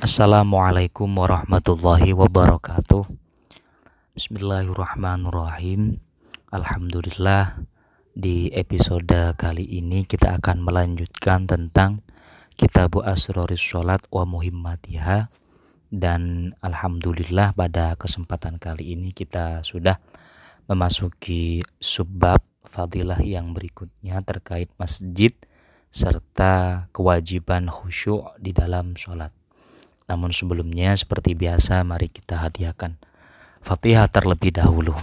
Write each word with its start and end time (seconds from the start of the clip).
Assalamualaikum 0.00 1.12
warahmatullahi 1.12 2.16
wabarakatuh. 2.16 3.04
Bismillahirrahmanirrahim. 4.16 6.00
Alhamdulillah 6.48 7.60
Di 8.16 8.48
episode 8.56 9.36
kali 9.36 9.68
ini 9.68 10.08
kita 10.08 10.40
akan 10.40 10.64
melanjutkan 10.64 11.44
tentang 11.44 12.00
Kitabu 12.56 13.04
Asroris 13.04 13.60
Sholat 13.60 14.00
wa 14.08 14.24
Muhimmatiha. 14.24 15.28
Dan 15.92 16.56
Alhamdulillah 16.64 17.52
pada 17.52 17.92
kesempatan 18.00 18.56
kali 18.56 18.96
ini 18.96 19.12
kita 19.12 19.60
sudah 19.60 20.00
memasuki 20.64 21.60
subbab 21.76 22.40
fadilah 22.64 23.20
yang 23.20 23.52
berikutnya 23.52 24.24
terkait 24.24 24.72
masjid 24.80 25.36
serta 25.92 26.88
kewajiban 26.88 27.68
khusyuk 27.68 28.32
di 28.40 28.56
dalam 28.56 28.96
sholat. 28.96 29.36
Namun 30.10 30.34
sebelumnya 30.34 30.90
seperti 30.98 31.38
biasa 31.38 31.86
mari 31.86 32.10
kita 32.10 32.42
hadiahkan 32.42 32.98
Fatihah 33.62 34.10
terlebih 34.10 34.50
dahulu. 34.50 34.98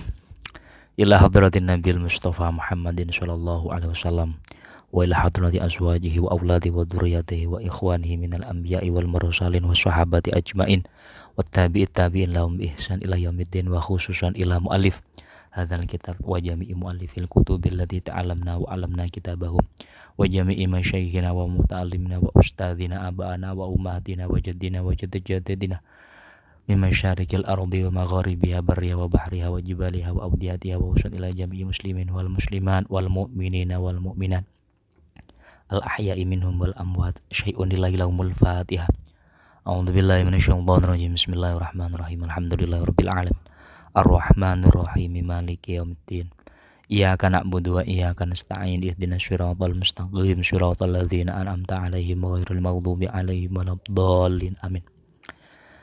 Ila 0.99 1.15
hadratin 1.23 1.71
Nabi 1.71 1.95
Mustafa 1.95 2.51
Muhammadin 2.51 3.15
sallallahu 3.15 3.71
alaihi 3.71 3.95
wasallam 3.95 4.35
wa 4.91 5.07
ila 5.07 5.15
hadrati 5.23 5.63
azwajihi 5.63 6.19
wa 6.19 6.35
auladi 6.35 6.67
wa 6.67 6.83
dzurriyyatihi 6.83 7.47
wa 7.47 7.63
ikhwanihi 7.63 8.19
minal 8.19 8.43
anbiya'i 8.43 8.91
wal 8.91 9.07
mursalin 9.07 9.63
wa 9.63 9.71
sahabati 9.71 10.35
ajmain 10.35 10.83
wa 11.39 11.43
tabi'it 11.45 11.95
tabi'in 11.95 12.35
lahum 12.35 12.59
bi 12.59 12.75
ihsan 12.75 12.99
ila 12.99 13.15
yaumiddin 13.15 13.71
wa 13.71 13.79
khususan 13.79 14.35
ila 14.35 14.59
muallif 14.59 14.99
hadzal 15.57 15.81
kitab 15.89 16.21
wa 16.21 16.37
jami'i 16.37 16.77
muallifil 16.77 17.25
kutubil 17.25 17.73
lati 17.73 18.05
ta'alamna 18.05 18.61
wa 18.61 18.69
'alamna 18.69 19.09
kitabahum 19.09 19.65
wa 20.13 20.23
jami'i 20.29 20.69
masyayikhina 20.69 21.33
wa 21.33 21.49
muta'allimina 21.49 22.21
wa 22.21 22.29
ustadzina 22.37 23.09
abana 23.09 23.57
wa 23.57 23.65
ummatina 23.65 24.29
wa 24.29 24.37
jaddina 24.37 24.85
wa 24.85 24.93
jaddina 24.93 25.81
min 26.69 26.77
masyarikil 26.77 27.47
ardi 27.49 27.89
wa 27.89 28.05
magharibiha 28.05 28.61
barriha 28.61 29.01
wa 29.01 29.09
bahriha 29.09 29.49
wa 29.49 29.57
jibaliha 29.57 30.13
wa 30.13 30.29
awdiyatiha 30.29 30.77
wa 30.77 30.93
usul 30.93 31.15
ila 31.15 31.33
jami'i 31.33 31.65
muslimin 31.65 32.13
wal 32.13 32.29
muslimat 32.29 32.85
wal 32.91 33.09
mu'minina 33.09 33.81
wal 33.81 33.97
mu'minat. 33.97 34.45
Al 35.73 35.83
ahya'i 35.83 36.23
minhum 36.27 36.59
wal 36.59 36.75
amwat 36.79 37.19
syai'un 37.27 37.67
lillahi 37.67 37.99
lahumul 37.99 38.31
fatihah 38.31 38.87
A'udzu 39.67 39.91
billahi 39.91 40.23
minasyaitonir 40.23 40.87
rajim 40.87 41.11
Bismillahirrahmanirrahim 41.19 42.23
Alhamdulillahirabbil 42.23 43.11
alamin 43.11 43.46
Ar-Rahmanir 43.97 44.77
Rahim 44.77 45.17
Maliki 45.25 45.81
yaumiddin 45.81 46.29
Iyyaka 46.85 47.33
na'budu 47.33 47.81
wa 47.81 47.83
iyyaka 47.83 48.29
nasta'in 48.29 48.85
ihdinas 48.85 49.25
siratal 49.25 49.73
mustaqim 49.73 50.45
siratal 50.45 50.93
ladzina 50.93 51.33
an'amta 51.33 51.81
'alaihim 51.81 52.21
ghairil 52.21 52.61
maghdubi 52.61 53.09
'alaihim 53.09 53.57
waladdallin 53.57 54.53
amin. 54.61 54.85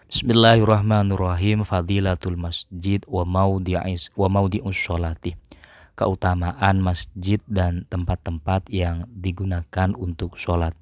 Bismillahirrahmanirrahim 0.07 1.67
Fadilatul 1.67 2.39
masjid 2.39 3.03
wa 3.11 3.27
maudi'is 3.27 4.15
wa 4.15 4.31
maudi'us 4.31 4.79
sholati. 4.79 5.35
Keutamaan 5.99 6.79
masjid 6.81 7.43
dan 7.51 7.83
tempat-tempat 7.91 8.71
yang 8.71 9.11
digunakan 9.11 9.91
untuk 9.99 10.39
sholat. 10.39 10.79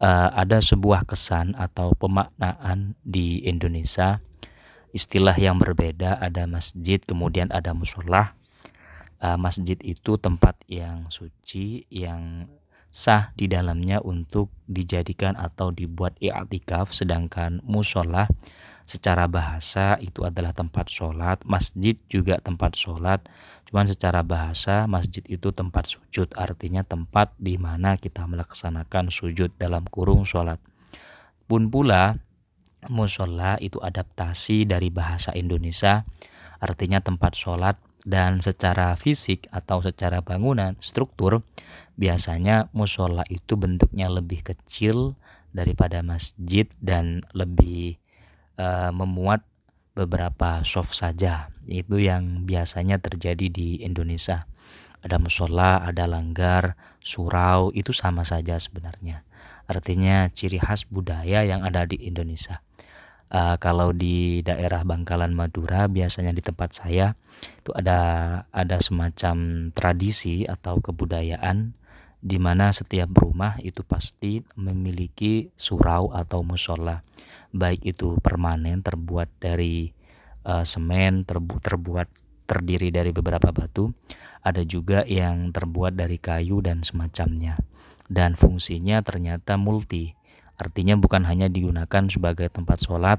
Uh, 0.00 0.32
ada 0.32 0.64
sebuah 0.64 1.04
kesan 1.04 1.52
atau 1.60 1.92
pemaknaan 1.92 2.96
di 3.04 3.44
Indonesia 3.44 4.24
istilah 4.94 5.34
yang 5.34 5.58
berbeda 5.58 6.22
ada 6.22 6.46
masjid 6.46 7.02
kemudian 7.02 7.50
ada 7.50 7.74
musola 7.74 8.38
uh, 9.18 9.34
masjid 9.34 9.74
itu 9.82 10.14
tempat 10.14 10.54
yang 10.70 11.10
suci 11.10 11.90
yang 11.90 12.46
sah 12.94 13.34
di 13.34 13.50
dalamnya 13.50 13.98
untuk 13.98 14.54
dijadikan 14.70 15.34
atau 15.34 15.74
dibuat 15.74 16.14
i'tikaf 16.22 16.94
sedangkan 16.94 17.58
musola 17.66 18.30
secara 18.86 19.26
bahasa 19.26 19.98
itu 19.98 20.22
adalah 20.22 20.54
tempat 20.54 20.92
sholat 20.92 21.42
masjid 21.42 21.98
juga 22.06 22.38
tempat 22.38 22.78
sholat. 22.78 23.24
Cuman 23.66 23.88
secara 23.88 24.22
bahasa 24.22 24.86
masjid 24.86 25.24
itu 25.26 25.50
tempat 25.50 25.90
sujud 25.90 26.30
artinya 26.38 26.86
tempat 26.86 27.32
di 27.40 27.58
mana 27.58 27.98
kita 27.98 28.28
melaksanakan 28.28 29.10
sujud 29.10 29.50
dalam 29.58 29.88
kurung 29.88 30.22
sholat. 30.28 30.60
Pun 31.50 31.72
pula 31.72 32.20
musola 32.88 33.56
itu 33.60 33.80
adaptasi 33.80 34.68
dari 34.68 34.88
bahasa 34.88 35.32
Indonesia 35.36 36.04
artinya 36.60 37.00
tempat 37.04 37.36
sholat 37.36 37.76
dan 38.04 38.44
secara 38.44 38.92
fisik 39.00 39.48
atau 39.48 39.80
secara 39.80 40.20
bangunan 40.20 40.76
struktur 40.80 41.40
biasanya 41.96 42.68
musola 42.76 43.24
itu 43.32 43.56
bentuknya 43.56 44.12
lebih 44.12 44.44
kecil 44.44 45.16
daripada 45.56 46.04
masjid 46.04 46.68
dan 46.84 47.24
lebih 47.32 47.96
uh, 48.60 48.92
memuat 48.92 49.46
beberapa 49.94 50.60
soft 50.66 50.92
saja. 50.98 51.48
Itu 51.64 52.02
yang 52.02 52.44
biasanya 52.44 52.98
terjadi 52.98 53.46
di 53.48 53.80
Indonesia. 53.80 54.50
Ada 55.00 55.22
musola 55.22 55.84
ada 55.86 56.04
langgar 56.10 56.74
surau 57.00 57.70
itu 57.76 57.92
sama 57.92 58.24
saja 58.24 58.56
sebenarnya 58.56 59.24
artinya 59.64 60.28
ciri 60.30 60.60
khas 60.60 60.88
budaya 60.88 61.44
yang 61.44 61.64
ada 61.64 61.88
di 61.88 61.96
Indonesia. 62.04 62.60
Uh, 63.34 63.58
kalau 63.58 63.90
di 63.90 64.44
daerah 64.46 64.86
Bangkalan 64.86 65.34
Madura 65.34 65.90
biasanya 65.90 66.30
di 66.30 66.44
tempat 66.44 66.76
saya 66.76 67.18
itu 67.58 67.74
ada 67.74 68.00
ada 68.54 68.78
semacam 68.78 69.68
tradisi 69.74 70.46
atau 70.46 70.78
kebudayaan 70.78 71.74
di 72.24 72.38
mana 72.38 72.70
setiap 72.70 73.10
rumah 73.16 73.58
itu 73.64 73.82
pasti 73.82 74.44
memiliki 74.54 75.50
surau 75.58 76.14
atau 76.14 76.46
musola. 76.46 77.02
Baik 77.50 77.96
itu 77.96 78.16
permanen 78.22 78.84
terbuat 78.84 79.28
dari 79.42 79.90
uh, 80.46 80.62
semen 80.62 81.26
terbu 81.26 81.58
terbuat 81.58 82.08
terdiri 82.44 82.92
dari 82.92 83.10
beberapa 83.10 83.50
batu 83.50 83.90
ada 84.44 84.60
juga 84.62 85.02
yang 85.08 85.50
terbuat 85.50 85.96
dari 85.96 86.20
kayu 86.20 86.60
dan 86.60 86.84
semacamnya 86.84 87.56
dan 88.08 88.36
fungsinya 88.36 89.00
ternyata 89.00 89.56
multi 89.56 90.14
Artinya 90.54 90.94
bukan 90.94 91.26
hanya 91.26 91.50
digunakan 91.50 92.06
sebagai 92.06 92.46
tempat 92.46 92.78
sholat, 92.78 93.18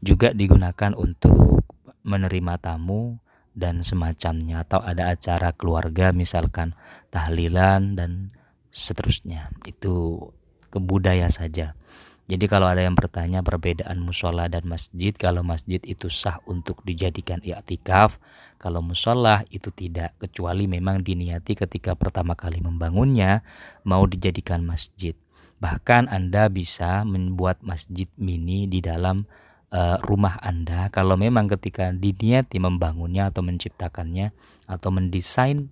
juga 0.00 0.32
digunakan 0.32 0.96
untuk 0.96 1.64
menerima 2.04 2.56
tamu 2.60 3.20
dan 3.52 3.84
semacamnya 3.84 4.64
atau 4.64 4.80
ada 4.80 5.12
acara 5.12 5.52
keluarga 5.52 6.16
misalkan 6.16 6.72
tahlilan 7.12 7.92
dan 7.96 8.32
seterusnya. 8.72 9.52
Itu 9.68 10.32
kebudaya 10.72 11.28
saja. 11.28 11.76
Jadi 12.24 12.48
kalau 12.48 12.64
ada 12.64 12.80
yang 12.80 12.96
bertanya 12.96 13.44
perbedaan 13.44 14.00
musola 14.00 14.48
dan 14.48 14.64
masjid, 14.64 15.12
kalau 15.12 15.44
masjid 15.44 15.76
itu 15.84 16.08
sah 16.08 16.40
untuk 16.48 16.80
dijadikan 16.80 17.44
i'tikaf, 17.44 18.16
kalau 18.56 18.80
musola 18.80 19.44
itu 19.52 19.68
tidak, 19.68 20.16
kecuali 20.16 20.64
memang 20.64 21.04
diniati 21.04 21.52
ketika 21.52 21.92
pertama 21.92 22.32
kali 22.32 22.64
membangunnya 22.64 23.44
mau 23.84 24.08
dijadikan 24.08 24.64
masjid. 24.64 25.12
Bahkan 25.60 26.08
Anda 26.08 26.48
bisa 26.48 27.04
membuat 27.04 27.60
masjid 27.60 28.08
mini 28.16 28.72
di 28.72 28.80
dalam 28.80 29.28
uh, 29.68 30.00
rumah 30.00 30.40
Anda 30.40 30.88
kalau 30.88 31.20
memang 31.20 31.50
ketika 31.52 31.92
diniati 31.92 32.56
membangunnya 32.56 33.28
atau 33.28 33.44
menciptakannya 33.44 34.32
atau 34.64 34.88
mendesain 34.88 35.68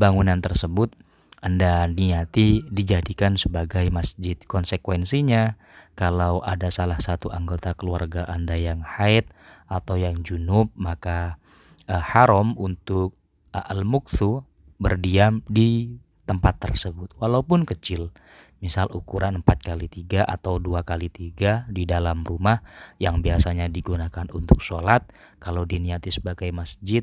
bangunan 0.00 0.40
tersebut 0.40 0.96
anda 1.40 1.88
niati 1.88 2.68
dijadikan 2.68 3.40
sebagai 3.40 3.88
masjid. 3.88 4.36
Konsekuensinya, 4.36 5.56
kalau 5.96 6.44
ada 6.44 6.68
salah 6.68 7.00
satu 7.00 7.32
anggota 7.32 7.72
keluarga 7.72 8.28
Anda 8.28 8.60
yang 8.60 8.84
haid 8.84 9.24
atau 9.64 9.96
yang 9.96 10.20
junub, 10.20 10.68
maka 10.76 11.40
uh, 11.88 12.00
haram 12.00 12.52
untuk 12.60 13.16
uh, 13.56 13.64
al-muksu 13.72 14.44
berdiam 14.76 15.40
di 15.48 15.96
tempat 16.28 16.60
tersebut 16.60 17.16
walaupun 17.16 17.64
kecil. 17.64 18.12
Misal 18.60 18.92
ukuran 18.92 19.40
4 19.40 19.72
kali 19.72 19.88
3 19.88 20.20
atau 20.20 20.60
2 20.60 20.84
kali 20.84 21.08
3 21.08 21.72
di 21.72 21.88
dalam 21.88 22.20
rumah 22.28 22.60
yang 23.00 23.24
biasanya 23.24 23.72
digunakan 23.72 24.28
untuk 24.36 24.60
sholat. 24.60 25.08
Kalau 25.40 25.64
diniati 25.64 26.12
sebagai 26.12 26.52
masjid 26.52 27.00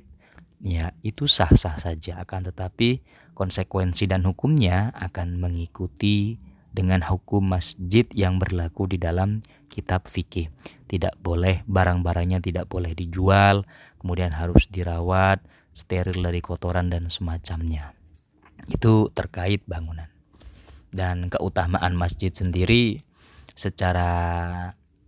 ya 0.61 0.93
itu 1.01 1.25
sah-sah 1.25 1.81
saja. 1.81 2.21
Akan 2.21 2.45
tetapi 2.45 3.01
konsekuensi 3.37 4.09
dan 4.09 4.25
hukumnya 4.25 4.89
akan 4.97 5.37
mengikuti 5.37 6.41
dengan 6.73 7.05
hukum 7.05 7.45
masjid 7.53 8.09
yang 8.17 8.41
berlaku 8.41 8.89
di 8.89 8.97
dalam 8.97 9.45
kitab 9.69 10.09
fikih. 10.09 10.49
Tidak 10.89 11.21
boleh 11.21 11.61
barang-barangnya 11.69 12.41
tidak 12.41 12.65
boleh 12.65 12.97
dijual 12.97 13.61
kemudian 14.01 14.33
harus 14.33 14.65
dirawat 14.65 15.45
steril 15.69 16.25
dari 16.25 16.41
kotoran 16.41 16.89
dan 16.89 17.13
semacamnya. 17.13 17.93
Itu 18.65 19.13
terkait 19.13 19.61
bangunan. 19.69 20.09
Dan 20.89 21.29
keutamaan 21.29 21.93
masjid 21.93 22.33
sendiri 22.33 23.05
secara 23.53 24.09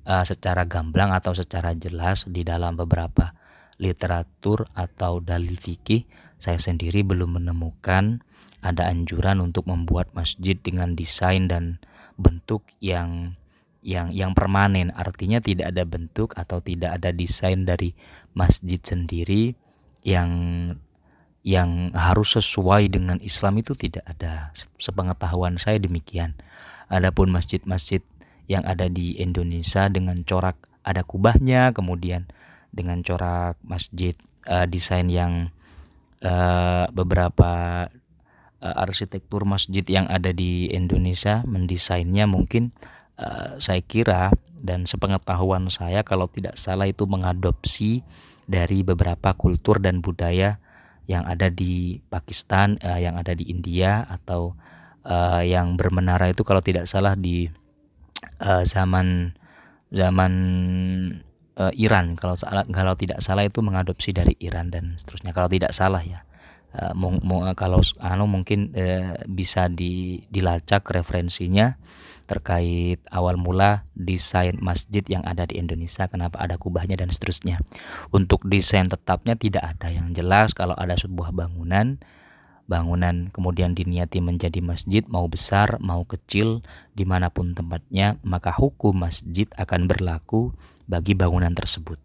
uh, 0.06 0.26
secara 0.26 0.70
gamblang 0.70 1.10
atau 1.10 1.34
secara 1.34 1.74
jelas 1.74 2.30
di 2.30 2.46
dalam 2.46 2.78
beberapa 2.78 3.34
literatur 3.80 4.68
atau 4.76 5.24
dalil 5.24 5.56
fikih 5.56 6.06
saya 6.40 6.56
sendiri 6.56 7.04
belum 7.04 7.36
menemukan 7.38 8.24
ada 8.60 8.88
anjuran 8.92 9.40
untuk 9.44 9.68
membuat 9.68 10.12
masjid 10.16 10.56
dengan 10.56 10.96
desain 10.96 11.48
dan 11.52 11.80
bentuk 12.20 12.64
yang 12.84 13.40
yang 13.80 14.12
yang 14.12 14.32
permanen. 14.36 14.92
Artinya 14.96 15.40
tidak 15.40 15.72
ada 15.76 15.84
bentuk 15.88 16.36
atau 16.36 16.60
tidak 16.60 17.00
ada 17.00 17.16
desain 17.16 17.64
dari 17.64 17.96
masjid 18.36 18.80
sendiri 18.80 19.56
yang 20.04 20.32
yang 21.44 21.96
harus 21.96 22.36
sesuai 22.36 22.92
dengan 22.92 23.20
Islam 23.24 23.64
itu 23.64 23.76
tidak 23.76 24.04
ada. 24.04 24.52
Sepengetahuan 24.76 25.56
saya 25.56 25.80
demikian. 25.80 26.36
Adapun 26.92 27.32
masjid-masjid 27.32 28.04
yang 28.50 28.66
ada 28.66 28.90
di 28.90 29.16
Indonesia 29.22 29.88
dengan 29.88 30.26
corak 30.26 30.58
ada 30.82 31.06
kubahnya 31.06 31.70
kemudian 31.70 32.26
dengan 32.74 33.06
corak 33.06 33.62
masjid 33.62 34.18
uh, 34.50 34.66
desain 34.66 35.06
yang 35.06 35.54
uh, 36.24 36.86
beberapa 36.92 37.86
uh, 38.64 38.76
arsitektur 38.84 39.44
masjid 39.48 39.84
yang 39.88 40.06
ada 40.08 40.32
di 40.36 40.72
Indonesia 40.72 41.44
mendesainnya 41.48 42.28
mungkin 42.28 42.76
uh, 43.20 43.60
saya 43.60 43.82
kira 43.84 44.32
dan 44.60 44.84
sepengetahuan 44.84 45.72
saya 45.72 46.04
kalau 46.04 46.28
tidak 46.28 46.60
salah 46.60 46.88
itu 46.88 47.08
mengadopsi 47.08 48.04
dari 48.50 48.82
beberapa 48.82 49.38
kultur 49.38 49.80
dan 49.80 50.02
budaya 50.02 50.58
yang 51.10 51.26
ada 51.26 51.50
di 51.50 52.02
Pakistan, 52.10 52.78
uh, 52.86 53.02
yang 53.02 53.18
ada 53.18 53.34
di 53.34 53.50
India 53.50 54.06
atau 54.06 54.54
uh, 55.06 55.42
yang 55.42 55.74
bermenara 55.74 56.30
itu 56.30 56.46
kalau 56.46 56.62
tidak 56.62 56.86
salah 56.86 57.18
di 57.18 57.50
uh, 58.46 58.62
zaman 58.62 59.34
zaman 59.90 60.34
uh, 61.60 61.74
Iran. 61.76 62.16
Kalau 62.16 62.34
salah 62.40 62.64
kalau 62.72 62.96
tidak 62.96 63.20
salah 63.20 63.44
itu 63.44 63.60
mengadopsi 63.60 64.16
dari 64.16 64.34
Iran 64.40 64.72
dan 64.72 64.96
seterusnya. 64.96 65.36
Kalau 65.36 65.52
tidak 65.52 65.76
salah 65.76 66.02
ya. 66.02 66.24
Uh, 66.70 66.94
kalau 67.58 67.82
anu 67.98 68.30
mungkin 68.30 68.72
uh, 68.78 69.18
bisa 69.26 69.68
di, 69.68 70.22
dilacak 70.30 70.86
referensinya 70.94 71.82
terkait 72.30 73.02
awal 73.10 73.42
mula 73.42 73.90
desain 73.98 74.54
masjid 74.62 75.02
yang 75.10 75.26
ada 75.26 75.50
di 75.50 75.58
Indonesia 75.58 76.06
kenapa 76.06 76.38
ada 76.38 76.62
kubahnya 76.62 76.94
dan 76.94 77.10
seterusnya. 77.10 77.58
Untuk 78.14 78.46
desain 78.46 78.86
tetapnya 78.86 79.34
tidak 79.34 79.66
ada. 79.66 79.90
Yang 79.90 80.22
jelas 80.22 80.54
kalau 80.54 80.78
ada 80.78 80.94
sebuah 80.94 81.34
bangunan 81.34 81.98
bangunan 82.70 83.34
kemudian 83.34 83.74
diniati 83.74 84.22
menjadi 84.22 84.62
masjid 84.62 85.02
mau 85.10 85.26
besar 85.26 85.82
mau 85.82 86.06
kecil 86.06 86.62
di 86.94 87.02
mana 87.02 87.34
pun 87.34 87.58
tempatnya 87.58 88.22
maka 88.22 88.54
hukum 88.54 88.94
masjid 88.94 89.50
akan 89.58 89.90
berlaku 89.90 90.54
bagi 90.86 91.18
bangunan 91.18 91.52
tersebut. 91.58 91.98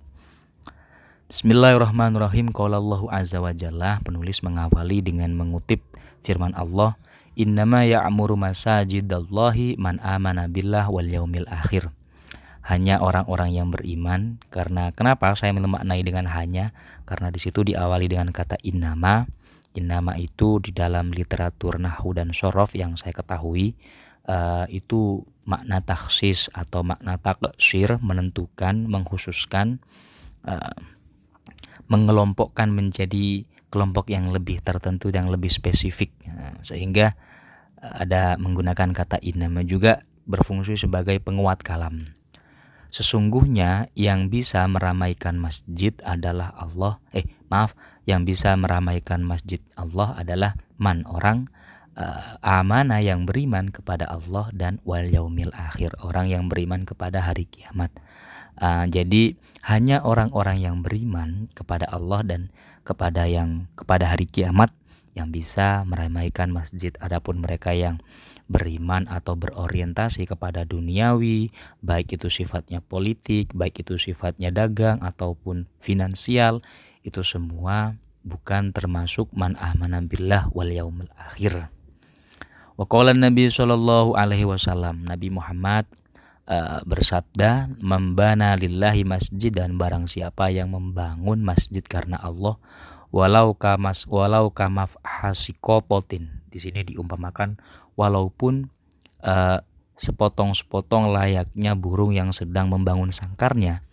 Bismillahirrahmanirrahim. 1.29 2.53
Qala 2.53 2.81
Allah 2.81 3.03
Azza 3.13 3.41
wa 3.41 3.53
Jalla. 3.53 4.01
Penulis 4.05 4.45
mengawali 4.45 5.01
dengan 5.01 5.33
mengutip 5.37 5.81
firman 6.21 6.53
Allah 6.57 6.97
Innama 7.35 7.83
ya'muru 7.83 8.39
masajidallahi 8.39 9.75
man 9.75 9.99
amana 9.99 10.47
billah 10.47 10.87
wal 10.87 11.03
yaumil 11.03 11.51
akhir. 11.51 11.91
Hanya 12.63 13.03
orang-orang 13.03 13.51
yang 13.51 13.75
beriman. 13.75 14.39
Karena 14.55 14.95
kenapa 14.95 15.35
saya 15.35 15.51
memaknai 15.51 16.07
dengan 16.07 16.31
hanya? 16.31 16.71
Karena 17.03 17.35
di 17.35 17.43
situ 17.43 17.67
diawali 17.67 18.07
dengan 18.07 18.31
kata 18.31 18.63
innama 18.63 19.27
Innama 19.75 20.15
itu 20.15 20.63
di 20.63 20.71
dalam 20.71 21.11
literatur 21.11 21.83
Nahu 21.83 22.15
dan 22.15 22.31
Sorof 22.31 22.79
yang 22.79 22.95
saya 22.95 23.11
ketahui 23.11 23.75
uh, 24.31 24.71
itu 24.71 25.27
makna 25.45 25.83
taksis 25.85 26.49
atau 26.55 26.87
makna 26.87 27.21
taksir 27.21 28.01
menentukan, 28.01 28.87
mengkhususkan, 28.89 29.83
uh, 30.47 30.79
mengelompokkan 31.91 32.71
menjadi 32.73 33.45
kelompok 33.69 34.15
yang 34.15 34.31
lebih 34.31 34.63
tertentu, 34.63 35.11
yang 35.11 35.29
lebih 35.29 35.51
spesifik. 35.51 36.15
Uh, 36.23 36.55
sehingga 36.63 37.19
uh, 37.83 38.07
ada 38.07 38.39
menggunakan 38.39 38.95
kata 38.95 39.21
innama 39.21 39.67
juga 39.67 40.01
berfungsi 40.25 40.81
sebagai 40.81 41.21
penguat 41.21 41.61
kalam. 41.61 42.24
Sesungguhnya 42.95 43.91
yang 43.99 44.31
bisa 44.31 44.63
meramaikan 44.71 45.35
masjid 45.35 45.91
adalah 46.07 46.55
Allah. 46.55 47.03
Eh, 47.11 47.27
maaf, 47.51 47.75
yang 48.07 48.23
bisa 48.23 48.55
meramaikan 48.55 49.27
masjid 49.27 49.59
Allah 49.75 50.15
adalah 50.15 50.55
man 50.79 51.03
orang 51.11 51.51
uh, 51.99 52.39
amanah 52.39 53.03
yang 53.03 53.27
beriman 53.27 53.75
kepada 53.75 54.07
Allah 54.07 54.47
dan 54.55 54.79
wal 54.87 55.11
yaumil 55.11 55.51
akhir, 55.59 55.99
orang 56.07 56.31
yang 56.31 56.47
beriman 56.47 56.87
kepada 56.87 57.19
hari 57.19 57.51
kiamat. 57.51 57.91
Uh, 58.63 58.87
jadi 58.87 59.35
hanya 59.67 59.99
orang-orang 60.07 60.63
yang 60.63 60.79
beriman 60.87 61.51
kepada 61.51 61.91
Allah 61.91 62.23
dan 62.23 62.55
kepada 62.87 63.27
yang 63.27 63.67
kepada 63.75 64.15
hari 64.15 64.31
kiamat 64.31 64.71
yang 65.19 65.35
bisa 65.35 65.83
meramaikan 65.83 66.55
masjid. 66.55 66.95
Adapun 67.03 67.43
mereka 67.43 67.75
yang 67.75 67.99
beriman 68.47 69.09
atau 69.09 69.35
berorientasi 69.35 70.29
kepada 70.29 70.69
duniawi, 70.69 71.49
baik 71.81 72.21
itu 72.21 72.29
sifatnya 72.29 72.85
politik, 72.85 73.57
baik 73.57 73.85
itu 73.87 73.97
sifatnya 73.97 74.53
dagang 74.53 75.01
ataupun 75.01 75.67
finansial, 75.81 76.61
itu 77.01 77.25
semua 77.25 77.97
bukan 78.25 78.73
termasuk 78.73 79.29
man 79.37 79.57
amana 79.61 80.01
billah 80.01 80.49
wal 80.53 80.69
yaumil 80.69 81.13
akhir. 81.17 81.69
Wa 82.75 82.87
Nabi 83.15 83.47
sallallahu 83.53 84.19
alaihi 84.19 84.49
wasallam, 84.49 85.07
Nabi 85.07 85.31
Muhammad 85.31 85.87
uh, 86.51 86.83
bersabda, 86.83 87.71
"Membana 87.79 88.59
lillahi 88.59 89.07
masjid 89.07 89.55
dan 89.55 89.79
barang 89.79 90.11
siapa 90.11 90.51
yang 90.51 90.75
membangun 90.75 91.45
masjid 91.45 91.85
karena 91.85 92.19
Allah, 92.19 92.59
walau 93.15 93.55
kamas 93.55 94.11
walau 94.11 94.51
kamaf 94.51 94.99
hasikopotin." 95.07 96.43
Di 96.51 96.59
sini 96.59 96.83
diumpamakan 96.83 97.59
walaupun 97.95 98.71
uh, 99.23 99.63
sepotong-sepotong 99.95 101.15
layaknya 101.15 101.79
burung 101.79 102.11
yang 102.11 102.35
sedang 102.35 102.71
membangun 102.71 103.15
sangkarnya. 103.15 103.87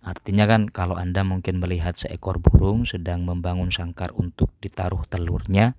Artinya 0.00 0.48
kan 0.48 0.70
kalau 0.72 0.96
Anda 0.96 1.26
mungkin 1.26 1.60
melihat 1.60 1.98
seekor 1.98 2.40
burung 2.40 2.88
sedang 2.88 3.28
membangun 3.28 3.68
sangkar 3.68 4.16
untuk 4.16 4.48
ditaruh 4.64 5.04
telurnya, 5.04 5.76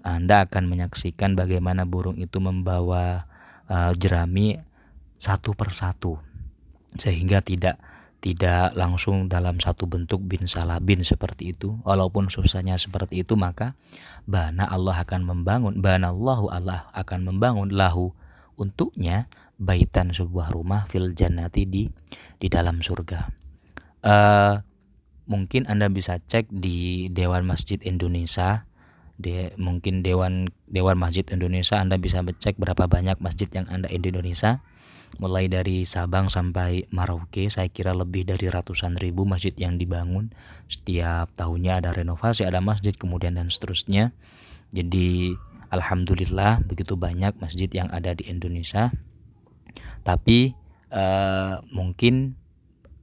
Anda 0.00 0.48
akan 0.48 0.72
menyaksikan 0.72 1.36
bagaimana 1.36 1.84
burung 1.84 2.16
itu 2.16 2.40
membawa 2.40 3.28
uh, 3.68 3.92
jerami 3.92 4.56
satu 5.20 5.52
persatu 5.52 6.18
sehingga 6.96 7.44
tidak 7.44 7.76
tidak 8.22 8.78
langsung 8.78 9.26
dalam 9.26 9.58
satu 9.58 9.90
bentuk 9.90 10.22
bin 10.22 10.46
salabin 10.46 11.02
seperti 11.02 11.50
itu. 11.50 11.82
Walaupun 11.82 12.30
susahnya 12.30 12.78
seperti 12.78 13.26
itu 13.26 13.34
maka 13.34 13.74
bana 14.30 14.70
Allah 14.70 15.02
akan 15.02 15.26
membangun 15.26 15.82
bana 15.82 16.14
Allahu 16.14 16.46
Allah 16.54 16.86
akan 16.94 17.26
membangun 17.26 17.74
lahu 17.74 18.14
untuknya 18.54 19.26
baitan 19.58 20.14
sebuah 20.14 20.54
rumah 20.54 20.86
fil 20.86 21.18
jannati 21.18 21.66
di 21.66 21.90
di 22.38 22.46
dalam 22.46 22.78
surga. 22.78 23.26
Uh, 24.06 24.62
mungkin 25.26 25.66
anda 25.66 25.90
bisa 25.90 26.22
cek 26.22 26.46
di 26.54 27.10
Dewan 27.10 27.42
Masjid 27.42 27.82
Indonesia. 27.82 28.70
De 29.18 29.50
mungkin 29.58 30.06
Dewan 30.06 30.46
Dewan 30.70 30.94
Masjid 30.94 31.26
Indonesia 31.34 31.82
anda 31.82 31.98
bisa 31.98 32.22
cek 32.22 32.54
berapa 32.54 32.86
banyak 32.86 33.18
masjid 33.18 33.50
yang 33.50 33.66
anda 33.66 33.90
di 33.90 33.98
Indonesia 33.98 34.62
mulai 35.20 35.50
dari 35.50 35.84
Sabang 35.84 36.32
sampai 36.32 36.88
Merauke 36.88 37.50
saya 37.52 37.68
kira 37.68 37.92
lebih 37.92 38.24
dari 38.24 38.48
ratusan 38.48 38.96
ribu 38.96 39.28
masjid 39.28 39.52
yang 39.58 39.76
dibangun. 39.76 40.32
Setiap 40.70 41.32
tahunnya 41.36 41.84
ada 41.84 41.90
renovasi 41.92 42.48
ada 42.48 42.62
masjid 42.64 42.96
kemudian 42.96 43.36
dan 43.36 43.52
seterusnya. 43.52 44.16
Jadi 44.72 45.36
Alhamdulillah 45.72 46.64
begitu 46.64 46.96
banyak 46.96 47.36
masjid 47.40 47.68
yang 47.72 47.88
ada 47.92 48.12
di 48.12 48.28
Indonesia. 48.28 48.92
Tapi 50.04 50.52
uh, 50.92 51.60
mungkin 51.72 52.36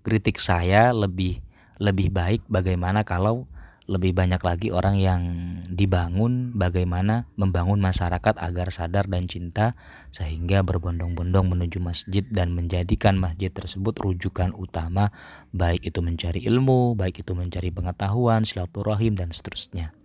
kritik 0.05 0.41
saya 0.41 0.93
lebih 0.93 1.41
lebih 1.79 2.11
baik 2.11 2.41
bagaimana 2.49 3.07
kalau 3.07 3.47
lebih 3.89 4.13
banyak 4.13 4.37
lagi 4.45 4.69
orang 4.69 4.93
yang 5.01 5.21
dibangun 5.65 6.53
bagaimana 6.53 7.25
membangun 7.33 7.81
masyarakat 7.81 8.37
agar 8.37 8.69
sadar 8.69 9.09
dan 9.09 9.25
cinta 9.25 9.73
sehingga 10.13 10.61
berbondong-bondong 10.61 11.57
menuju 11.57 11.81
masjid 11.81 12.21
dan 12.21 12.53
menjadikan 12.53 13.17
masjid 13.17 13.49
tersebut 13.49 13.97
rujukan 13.97 14.53
utama 14.53 15.09
baik 15.49 15.89
itu 15.89 16.05
mencari 16.05 16.45
ilmu, 16.45 16.93
baik 16.93 17.25
itu 17.25 17.33
mencari 17.33 17.73
pengetahuan, 17.73 18.45
silaturahim 18.45 19.17
dan 19.17 19.33
seterusnya. 19.33 19.97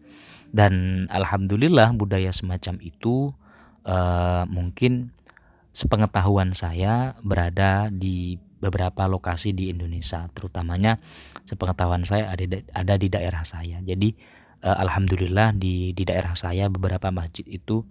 Dan 0.49 1.05
alhamdulillah 1.13 1.93
budaya 1.93 2.33
semacam 2.33 2.81
itu 2.81 3.37
uh, 3.85 4.49
mungkin 4.49 5.13
sepengetahuan 5.75 6.57
saya 6.57 7.19
berada 7.21 7.93
di 7.93 8.39
beberapa 8.65 9.05
lokasi 9.05 9.53
di 9.53 9.69
Indonesia 9.69 10.25
terutamanya 10.33 10.97
sepengetahuan 11.45 12.09
saya 12.09 12.33
ada 12.33 12.65
ada 12.73 12.95
di 12.97 13.13
daerah 13.13 13.45
saya 13.45 13.85
jadi 13.85 14.17
uh, 14.65 14.77
alhamdulillah 14.89 15.53
di 15.53 15.93
di 15.93 16.03
daerah 16.09 16.33
saya 16.33 16.73
beberapa 16.73 17.13
masjid 17.13 17.45
itu 17.45 17.85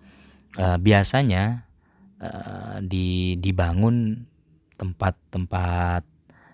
uh, 0.58 0.82
biasanya 0.82 1.70
uh, 2.18 2.82
di 2.82 3.38
dibangun 3.38 4.26
tempat-tempat 4.82 6.10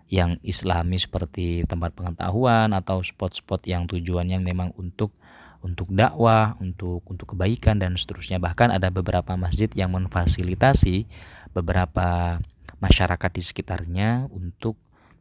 yang 0.10 0.42
islami 0.42 0.98
seperti 0.98 1.64
tempat 1.70 1.94
pengetahuan 1.94 2.74
atau 2.74 3.00
spot-spot 3.06 3.64
yang 3.70 3.86
tujuannya 3.86 4.42
memang 4.42 4.74
untuk 4.76 5.14
untuk 5.60 5.92
dakwah, 5.92 6.56
untuk 6.64 7.04
untuk 7.06 7.36
kebaikan 7.36 7.78
dan 7.78 8.00
seterusnya. 8.00 8.40
Bahkan 8.40 8.74
ada 8.74 8.90
beberapa 8.90 9.36
masjid 9.36 9.70
yang 9.76 9.92
memfasilitasi 9.92 11.06
beberapa 11.52 12.40
masyarakat 12.79 13.31
di 13.31 13.43
sekitarnya 13.43 14.27
untuk 14.31 14.75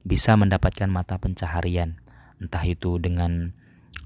bisa 0.06 0.34
mendapatkan 0.38 0.88
mata 0.88 1.18
pencaharian 1.18 1.98
entah 2.38 2.62
itu 2.62 3.02
dengan 3.02 3.50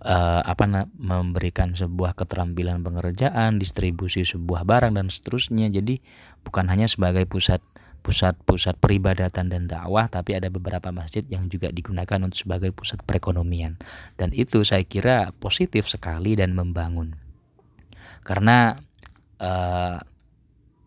uh, 0.03 0.41
apa 0.43 0.89
memberikan 0.97 1.77
sebuah 1.77 2.17
keterampilan 2.17 2.81
pengerjaan, 2.81 3.61
distribusi 3.61 4.25
sebuah 4.25 4.65
barang 4.65 4.97
dan 4.97 5.13
seterusnya. 5.13 5.69
Jadi 5.69 6.01
bukan 6.43 6.67
hanya 6.73 6.89
sebagai 6.89 7.29
pusat 7.29 7.61
pusat-pusat 8.03 8.83
peribadatan 8.83 9.47
dan 9.47 9.71
dakwah, 9.71 10.11
tapi 10.11 10.35
ada 10.35 10.51
beberapa 10.51 10.91
masjid 10.91 11.23
yang 11.31 11.47
juga 11.47 11.71
digunakan 11.71 12.19
untuk 12.19 12.35
sebagai 12.35 12.75
pusat 12.75 12.99
perekonomian. 13.07 13.79
Dan 14.19 14.35
itu 14.35 14.67
saya 14.67 14.83
kira 14.83 15.31
positif 15.39 15.87
sekali 15.87 16.35
dan 16.35 16.51
membangun. 16.51 17.15
Karena 18.27 18.75
uh, 19.39 20.03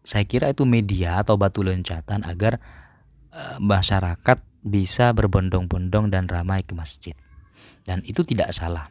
saya 0.06 0.24
kira 0.30 0.54
itu 0.54 0.70
media 0.70 1.26
atau 1.26 1.36
batu 1.36 1.66
loncatan 1.66 2.22
agar 2.24 2.62
uh, 3.34 3.58
masyarakat 3.58 4.38
bisa 4.62 5.12
berbondong-bondong 5.18 6.14
dan 6.14 6.30
ramai 6.30 6.62
ke 6.62 6.78
masjid. 6.78 7.18
Dan 7.86 8.06
itu 8.06 8.22
tidak 8.22 8.54
salah. 8.54 8.86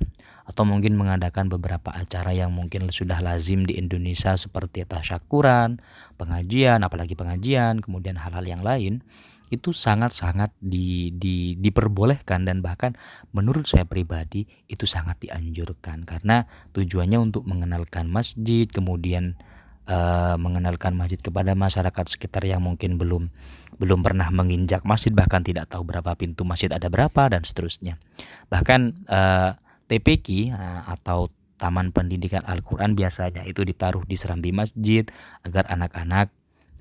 Atau 0.45 0.69
mungkin 0.69 0.95
mengadakan 0.95 1.49
beberapa 1.49 1.89
acara 1.89 2.37
yang 2.37 2.53
mungkin 2.53 2.93
sudah 2.93 3.25
lazim 3.25 3.65
di 3.65 3.81
Indonesia 3.81 4.37
seperti 4.37 4.85
tasyakuran, 4.85 5.81
pengajian, 6.21 6.85
apalagi 6.85 7.17
pengajian, 7.17 7.81
kemudian 7.81 8.21
hal-hal 8.21 8.45
yang 8.45 8.61
lain 8.61 9.01
itu 9.49 9.71
sangat-sangat 9.71 10.51
di, 10.59 11.15
di, 11.15 11.55
diperbolehkan 11.57 12.43
dan 12.43 12.59
bahkan 12.59 12.99
menurut 13.31 13.71
saya 13.71 13.87
pribadi 13.87 14.45
itu 14.67 14.85
sangat 14.85 15.23
dianjurkan. 15.23 16.03
Karena 16.05 16.45
tujuannya 16.75 17.19
untuk 17.23 17.47
mengenalkan 17.49 18.11
masjid 18.11 18.67
kemudian 18.69 19.39
uh, 19.89 20.37
mengenalkan 20.41 20.97
masjid 20.97 21.21
kepada 21.21 21.53
masyarakat 21.53 22.05
sekitar 22.09 22.45
yang 22.45 22.65
mungkin 22.65 22.97
belum 22.97 23.29
belum 23.75 24.07
pernah 24.07 24.31
menginjak 24.31 24.87
masjid 24.87 25.11
bahkan 25.11 25.43
tidak 25.43 25.67
tahu 25.67 25.83
berapa 25.83 26.15
pintu 26.15 26.47
masjid 26.47 26.71
ada 26.71 26.87
berapa 26.87 27.27
dan 27.27 27.43
seterusnya. 27.43 27.99
Bahkan 28.47 28.81
uh, 29.11 29.51
eh, 29.51 29.51
TPQ 29.91 30.27
uh, 30.27 30.39
eh, 30.55 30.83
atau 30.95 31.29
Taman 31.59 31.91
Pendidikan 31.91 32.43
Al-Qur'an 32.47 32.95
biasanya 32.95 33.43
itu 33.47 33.63
ditaruh 33.63 34.03
di 34.07 34.15
serambi 34.19 34.51
masjid 34.51 35.07
agar 35.43 35.67
anak-anak 35.71 36.31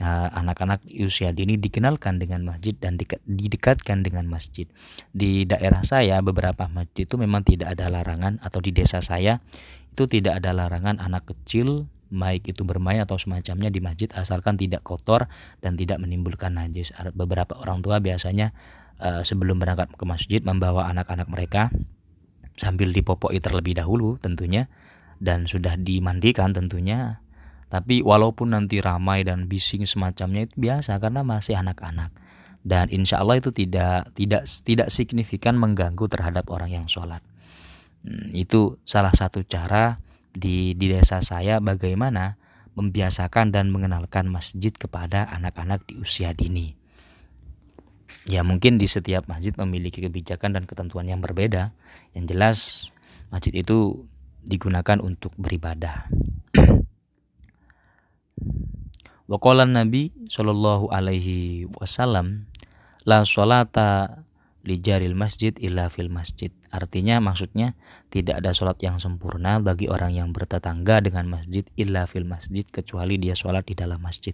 anak-anak 0.03 0.83
usia 0.99 1.31
dini 1.31 1.55
dikenalkan 1.55 2.19
dengan 2.19 2.43
masjid 2.43 2.75
dan 2.75 2.99
didekatkan 3.23 4.03
dengan 4.03 4.27
masjid. 4.27 4.67
Di 5.15 5.47
daerah 5.47 5.85
saya 5.85 6.19
beberapa 6.19 6.67
masjid 6.67 7.07
itu 7.07 7.15
memang 7.15 7.45
tidak 7.45 7.77
ada 7.77 7.87
larangan 7.87 8.41
atau 8.43 8.59
di 8.59 8.75
desa 8.75 8.99
saya 8.99 9.39
itu 9.93 10.09
tidak 10.09 10.41
ada 10.43 10.51
larangan 10.51 10.97
anak 10.99 11.29
kecil 11.29 11.87
baik 12.13 12.53
itu 12.53 12.61
bermain 12.61 13.01
atau 13.01 13.17
semacamnya 13.17 13.73
di 13.73 13.81
masjid 13.81 14.07
asalkan 14.13 14.55
tidak 14.55 14.85
kotor 14.85 15.25
dan 15.59 15.73
tidak 15.73 15.97
menimbulkan 15.97 16.53
najis. 16.53 16.93
Beberapa 17.17 17.57
orang 17.57 17.81
tua 17.81 17.97
biasanya 17.97 18.53
uh, 19.01 19.25
sebelum 19.25 19.57
berangkat 19.57 19.91
ke 19.97 20.05
masjid 20.05 20.41
membawa 20.45 20.87
anak-anak 20.93 21.27
mereka 21.27 21.73
sambil 22.53 22.93
dipopoi 22.93 23.41
terlebih 23.41 23.73
dahulu 23.73 24.21
tentunya 24.21 24.69
dan 25.17 25.49
sudah 25.49 25.73
dimandikan 25.75 26.53
tentunya. 26.53 27.25
Tapi 27.73 28.05
walaupun 28.05 28.53
nanti 28.53 28.77
ramai 28.85 29.25
dan 29.25 29.49
bising 29.49 29.89
semacamnya 29.89 30.45
itu 30.45 30.53
biasa 30.61 31.01
karena 31.01 31.25
masih 31.25 31.57
anak-anak 31.57 32.13
dan 32.63 32.87
insya 32.87 33.19
Allah 33.19 33.43
itu 33.43 33.51
tidak 33.51 34.15
tidak 34.15 34.47
tidak 34.63 34.87
signifikan 34.87 35.59
mengganggu 35.59 36.07
terhadap 36.07 36.47
orang 36.47 36.71
yang 36.71 36.85
sholat. 36.87 37.19
Hmm, 38.07 38.31
itu 38.31 38.79
salah 38.87 39.11
satu 39.11 39.43
cara 39.43 39.99
di 40.33 40.73
di 40.73 40.89
desa 40.89 41.21
saya 41.21 41.61
bagaimana 41.61 42.41
membiasakan 42.73 43.53
dan 43.53 43.69
mengenalkan 43.69 44.25
masjid 44.27 44.73
kepada 44.73 45.29
anak-anak 45.29 45.85
di 45.85 46.01
usia 46.01 46.33
dini. 46.33 46.73
Ya 48.25 48.41
mungkin 48.41 48.79
di 48.79 48.87
setiap 48.87 49.27
masjid 49.29 49.53
memiliki 49.53 50.01
kebijakan 50.01 50.57
dan 50.57 50.63
ketentuan 50.65 51.05
yang 51.05 51.21
berbeda. 51.21 51.75
Yang 52.17 52.25
jelas 52.33 52.57
masjid 53.29 53.53
itu 53.53 54.07
digunakan 54.47 54.97
untuk 55.03 55.35
beribadah. 55.37 56.07
Waqala 59.31 59.67
Nabi 59.67 60.11
Shallallahu 60.27 60.91
alaihi 60.91 61.67
wasallam 61.79 62.47
la 63.03 63.27
sholata 63.27 64.23
lijaril 64.63 65.15
masjid 65.15 65.51
illa 65.59 65.91
fil 65.91 66.11
masjid. 66.11 66.51
Artinya 66.73 67.21
maksudnya 67.21 67.77
tidak 68.09 68.41
ada 68.41 68.49
sholat 68.49 68.81
yang 68.81 68.97
sempurna 68.97 69.61
bagi 69.61 69.85
orang 69.85 70.17
yang 70.17 70.33
bertetangga 70.33 71.05
dengan 71.05 71.29
masjid 71.29 71.61
illa 71.77 72.09
fil 72.09 72.25
masjid 72.25 72.65
kecuali 72.65 73.21
dia 73.21 73.37
sholat 73.37 73.61
di 73.69 73.77
dalam 73.77 74.01
masjid. 74.01 74.33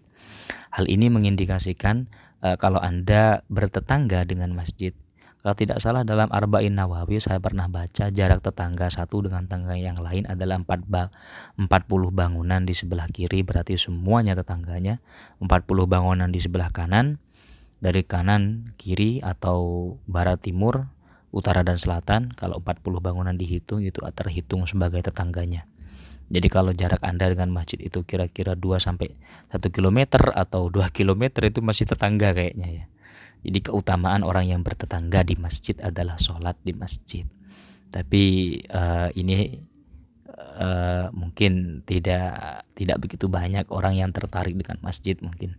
Hal 0.71 0.87
ini 0.87 1.11
mengindikasikan 1.11 2.07
uh, 2.39 2.55
kalau 2.55 2.79
Anda 2.79 3.43
bertetangga 3.51 4.23
dengan 4.23 4.55
masjid. 4.55 4.95
Kalau 5.39 5.55
tidak 5.55 5.79
salah 5.79 6.03
dalam 6.03 6.27
Arba'in 6.31 6.75
Nawawi 6.75 7.19
saya 7.19 7.39
pernah 7.39 7.71
baca 7.71 8.11
jarak 8.11 8.43
tetangga 8.43 8.91
satu 8.91 9.23
dengan 9.23 9.47
tangga 9.47 9.71
yang 9.75 9.95
lain 9.95 10.27
adalah 10.27 10.59
4 10.59 10.67
ba 10.83 11.11
40 11.55 12.11
bangunan 12.11 12.59
di 12.67 12.75
sebelah 12.75 13.07
kiri 13.07 13.47
berarti 13.47 13.79
semuanya 13.79 14.35
tetangganya, 14.35 14.99
40 15.39 15.47
bangunan 15.87 16.27
di 16.27 16.43
sebelah 16.43 16.71
kanan, 16.75 17.23
dari 17.79 18.03
kanan, 18.03 18.75
kiri 18.75 19.23
atau 19.23 19.95
barat 20.11 20.43
timur, 20.43 20.91
utara 21.29 21.61
dan 21.61 21.77
selatan 21.77 22.33
kalau 22.33 22.61
40 22.61 22.81
bangunan 23.01 23.35
dihitung 23.37 23.85
itu 23.85 24.01
terhitung 24.13 24.65
sebagai 24.65 25.01
tetangganya. 25.05 25.69
Jadi 26.29 26.47
kalau 26.49 26.71
jarak 26.77 27.01
Anda 27.01 27.25
dengan 27.33 27.49
masjid 27.49 27.81
itu 27.81 28.05
kira-kira 28.05 28.53
2 28.53 28.77
sampai 28.77 29.17
1 29.49 29.61
km 29.73 30.21
atau 30.33 30.69
2 30.69 30.89
km 30.97 31.23
itu 31.45 31.59
masih 31.61 31.89
tetangga 31.89 32.33
kayaknya 32.33 32.69
ya. 32.69 32.85
Jadi 33.39 33.71
keutamaan 33.71 34.21
orang 34.27 34.51
yang 34.51 34.61
bertetangga 34.61 35.23
di 35.23 35.39
masjid 35.39 35.73
adalah 35.79 36.19
sholat 36.19 36.59
di 36.59 36.75
masjid. 36.75 37.23
Tapi 37.89 38.53
uh, 38.69 39.09
ini 39.15 39.57
uh, 40.59 41.07
mungkin 41.15 41.81
tidak 41.87 42.67
tidak 42.75 42.97
begitu 42.99 43.31
banyak 43.31 43.65
orang 43.71 43.95
yang 43.95 44.11
tertarik 44.11 44.53
dengan 44.53 44.77
masjid 44.83 45.15
mungkin 45.23 45.55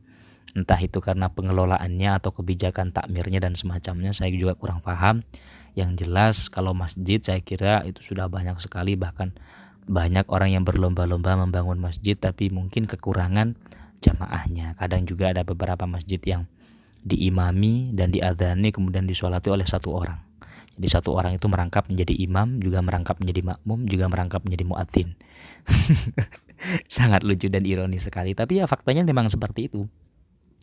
entah 0.55 0.79
itu 0.83 0.99
karena 0.99 1.31
pengelolaannya 1.31 2.19
atau 2.19 2.35
kebijakan 2.35 2.91
takmirnya 2.91 3.39
dan 3.39 3.55
semacamnya 3.55 4.11
saya 4.11 4.35
juga 4.35 4.59
kurang 4.59 4.83
paham. 4.83 5.23
Yang 5.79 6.07
jelas 6.07 6.37
kalau 6.51 6.75
masjid 6.75 7.23
saya 7.23 7.39
kira 7.39 7.87
itu 7.87 8.03
sudah 8.03 8.27
banyak 8.27 8.59
sekali 8.59 8.99
bahkan 8.99 9.31
banyak 9.87 10.27
orang 10.31 10.55
yang 10.55 10.65
berlomba-lomba 10.67 11.39
membangun 11.39 11.79
masjid 11.79 12.19
tapi 12.19 12.51
mungkin 12.51 12.91
kekurangan 12.91 13.55
jamaahnya. 14.03 14.75
Kadang 14.75 15.07
juga 15.07 15.31
ada 15.31 15.47
beberapa 15.47 15.87
masjid 15.87 16.19
yang 16.23 16.51
diimami 17.01 17.95
dan 17.97 18.13
diadhani 18.13 18.75
kemudian 18.75 19.07
disolati 19.07 19.49
oleh 19.49 19.65
satu 19.65 19.95
orang. 19.95 20.19
Jadi 20.81 20.89
satu 20.89 21.13
orang 21.13 21.37
itu 21.37 21.45
merangkap 21.47 21.87
menjadi 21.93 22.15
imam 22.17 22.57
juga 22.57 22.81
merangkap 22.81 23.21
menjadi 23.21 23.55
makmum 23.55 23.85
juga 23.85 24.09
merangkap 24.09 24.41
menjadi 24.43 24.65
muadzin. 24.65 25.09
Sangat 26.89 27.25
lucu 27.25 27.49
dan 27.53 27.65
ironis 27.65 28.09
sekali. 28.09 28.33
Tapi 28.33 28.61
ya 28.61 28.69
faktanya 28.69 29.05
memang 29.05 29.29
seperti 29.29 29.69
itu 29.69 29.89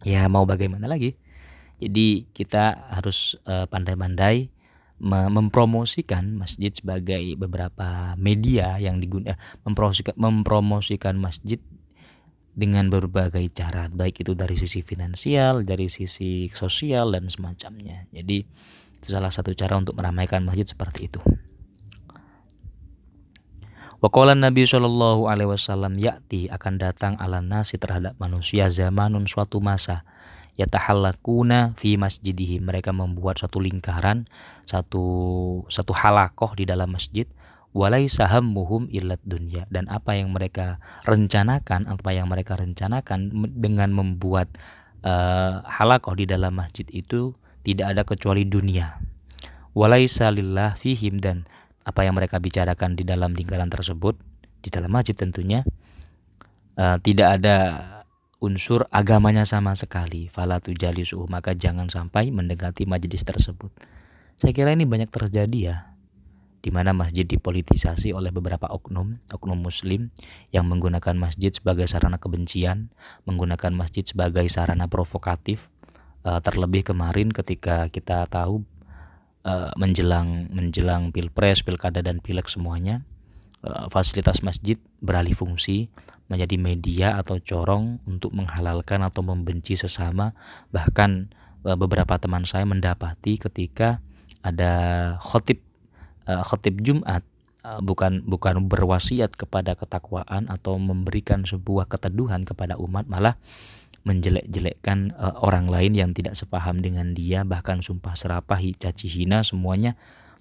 ya 0.04 0.28
mau 0.30 0.46
bagaimana 0.46 0.86
lagi? 0.86 1.18
Jadi 1.78 2.26
kita 2.34 2.90
harus 2.90 3.38
uh, 3.46 3.70
pandai-pandai 3.70 4.50
mempromosikan 4.98 6.34
masjid 6.34 6.74
sebagai 6.74 7.22
beberapa 7.38 8.18
media 8.18 8.82
yang 8.82 8.98
digunakan 8.98 9.38
mempromosikan, 9.62 10.18
mempromosikan 10.18 11.14
masjid 11.22 11.62
dengan 12.58 12.90
berbagai 12.90 13.46
cara. 13.54 13.94
Baik 13.94 14.26
itu 14.26 14.34
dari 14.34 14.58
sisi 14.58 14.82
finansial 14.82 15.62
dari 15.62 15.86
sisi 15.86 16.50
sosial 16.50 17.14
dan 17.14 17.30
semacamnya. 17.30 18.10
Jadi 18.10 18.42
itu 18.98 19.08
salah 19.14 19.30
satu 19.30 19.54
cara 19.54 19.78
untuk 19.78 19.94
meramaikan 19.94 20.42
masjid 20.42 20.66
seperti 20.66 21.14
itu 21.14 21.22
Waqala 23.98 24.38
Nabi 24.38 24.62
Shallallahu 24.62 25.26
alaihi 25.26 25.50
wasallam 25.50 25.98
yakti 25.98 26.46
akan 26.54 26.78
datang 26.78 27.18
ala 27.18 27.42
nasi 27.42 27.82
terhadap 27.82 28.14
manusia 28.22 28.70
zamanun 28.70 29.26
suatu 29.26 29.58
masa. 29.58 30.06
Yatahallakuna 30.54 31.74
fi 31.82 31.98
masjidihi. 31.98 32.62
Mereka 32.62 32.94
membuat 32.94 33.42
satu 33.42 33.58
lingkaran 33.58 34.30
satu 34.70 35.06
satu 35.66 35.98
halakoh 35.98 36.54
di 36.54 36.70
dalam 36.70 36.94
masjid. 36.94 37.26
Walai 37.74 38.06
saham 38.06 38.54
muhum 38.54 38.86
ilat 38.94 39.22
dunia 39.26 39.66
dan 39.74 39.90
apa 39.90 40.14
yang 40.14 40.30
mereka 40.30 40.78
rencanakan 41.06 41.90
apa 41.90 42.10
yang 42.14 42.30
mereka 42.30 42.58
rencanakan 42.58 43.34
dengan 43.54 43.94
membuat 43.94 44.50
uh, 45.06 45.66
halakoh 45.66 46.14
di 46.14 46.30
dalam 46.30 46.54
masjid 46.54 46.86
itu 46.94 47.34
tidak 47.66 47.98
ada 47.98 48.02
kecuali 48.06 48.46
dunia. 48.46 49.02
Walai 49.78 50.10
salillah 50.10 50.74
fihim. 50.74 51.22
Dan 51.22 51.46
apa 51.88 52.04
yang 52.04 52.20
mereka 52.20 52.44
bicarakan 52.44 53.00
di 53.00 53.08
dalam 53.08 53.32
lingkaran 53.32 53.72
tersebut 53.72 54.20
di 54.60 54.68
dalam 54.68 54.92
masjid 54.92 55.16
tentunya 55.16 55.64
uh, 56.76 57.00
tidak 57.00 57.40
ada 57.40 57.58
unsur 58.44 58.86
agamanya 58.92 59.48
sama 59.48 59.74
sekali. 59.74 60.28
Falatu 60.28 60.76
jalisuh 60.76 61.24
maka 61.32 61.56
jangan 61.56 61.88
sampai 61.88 62.30
mendekati 62.30 62.84
majelis 62.84 63.24
tersebut. 63.24 63.72
Saya 64.36 64.52
kira 64.52 64.76
ini 64.76 64.84
banyak 64.84 65.08
terjadi 65.10 65.60
ya 65.64 65.78
di 66.62 66.74
mana 66.74 66.92
masjid 66.92 67.24
dipolitisasi 67.24 68.12
oleh 68.12 68.34
beberapa 68.36 68.68
oknum, 68.68 69.24
oknum 69.32 69.56
muslim 69.56 70.12
yang 70.52 70.68
menggunakan 70.68 71.16
masjid 71.16 71.54
sebagai 71.54 71.88
sarana 71.88 72.20
kebencian, 72.20 72.92
menggunakan 73.24 73.72
masjid 73.72 74.04
sebagai 74.04 74.44
sarana 74.52 74.92
provokatif, 74.92 75.72
uh, 76.28 76.44
terlebih 76.44 76.84
kemarin 76.92 77.32
ketika 77.32 77.88
kita 77.88 78.28
tahu 78.28 78.68
uh, 79.48 79.72
menjelang 79.80 80.52
menjelang 80.52 81.16
pilpres, 81.16 81.64
pilkada 81.64 82.04
dan 82.04 82.20
pileg 82.20 82.46
semuanya 82.52 83.08
uh, 83.64 83.88
fasilitas 83.88 84.44
masjid 84.44 84.76
beralih 85.00 85.34
fungsi 85.34 85.88
menjadi 86.28 86.60
media 86.60 87.08
atau 87.16 87.40
corong 87.40 88.04
untuk 88.04 88.36
menghalalkan 88.36 89.00
atau 89.00 89.24
membenci 89.24 89.80
sesama. 89.80 90.36
Bahkan 90.76 91.32
uh, 91.64 91.78
beberapa 91.80 92.20
teman 92.20 92.44
saya 92.44 92.68
mendapati 92.68 93.40
ketika 93.40 94.04
ada 94.44 95.16
khotib 95.24 95.64
uh, 96.28 96.44
khotib 96.44 96.84
Jumat 96.84 97.24
bukan 97.84 98.24
bukan 98.24 98.64
berwasiat 98.72 99.36
kepada 99.36 99.76
ketakwaan 99.76 100.48
atau 100.48 100.80
memberikan 100.80 101.44
sebuah 101.44 101.92
keteduhan 101.92 102.48
kepada 102.48 102.80
umat 102.80 103.12
malah 103.12 103.36
menjelek-jelekkan 104.06 105.16
uh, 105.16 105.40
orang 105.42 105.72
lain 105.72 105.98
yang 105.98 106.12
tidak 106.14 106.38
sepaham 106.38 106.84
dengan 106.84 107.16
dia 107.16 107.48
bahkan 107.48 107.82
sumpah 107.82 108.14
serapah 108.14 108.60
caci 108.78 109.08
hina 109.10 109.42
semuanya 109.42 109.98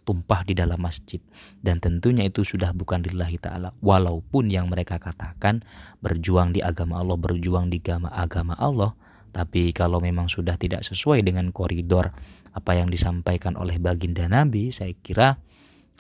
tumpah 0.07 0.47
di 0.47 0.55
dalam 0.55 0.79
masjid. 0.79 1.19
Dan 1.59 1.83
tentunya 1.83 2.23
itu 2.27 2.47
sudah 2.47 2.71
bukan 2.71 3.03
lillahi 3.03 3.43
taala. 3.43 3.75
Walaupun 3.83 4.49
yang 4.49 4.71
mereka 4.71 5.03
katakan 5.03 5.67
berjuang 5.99 6.55
di 6.55 6.63
agama 6.63 7.03
Allah 7.03 7.19
berjuang 7.19 7.69
di 7.73 7.83
agama 7.83 8.09
agama 8.15 8.55
Allah 8.55 8.95
tapi 9.37 9.77
kalau 9.77 10.01
memang 10.01 10.33
sudah 10.33 10.57
tidak 10.57 10.81
sesuai 10.81 11.21
dengan 11.21 11.53
koridor 11.53 12.17
apa 12.57 12.73
yang 12.73 12.89
disampaikan 12.89 13.53
oleh 13.61 13.77
baginda 13.77 14.25
Nabi 14.33 14.73
saya 14.73 14.97
kira 14.97 15.37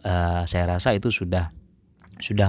uh, 0.08 0.48
saya 0.48 0.64
rasa 0.72 0.96
itu 0.96 1.12
sudah 1.12 1.52
sudah 2.16 2.48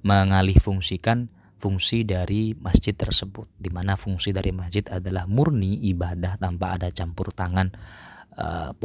mengalih 0.00 0.56
fungsikan 0.56 1.28
fungsi 1.56 2.04
dari 2.04 2.52
masjid 2.52 2.92
tersebut 2.92 3.48
di 3.56 3.72
mana 3.72 3.96
fungsi 3.96 4.30
dari 4.30 4.52
masjid 4.52 4.84
adalah 4.92 5.24
murni 5.24 5.80
ibadah 5.88 6.36
tanpa 6.36 6.76
ada 6.76 6.92
campur 6.92 7.32
tangan 7.32 7.72
uh, 8.36 8.76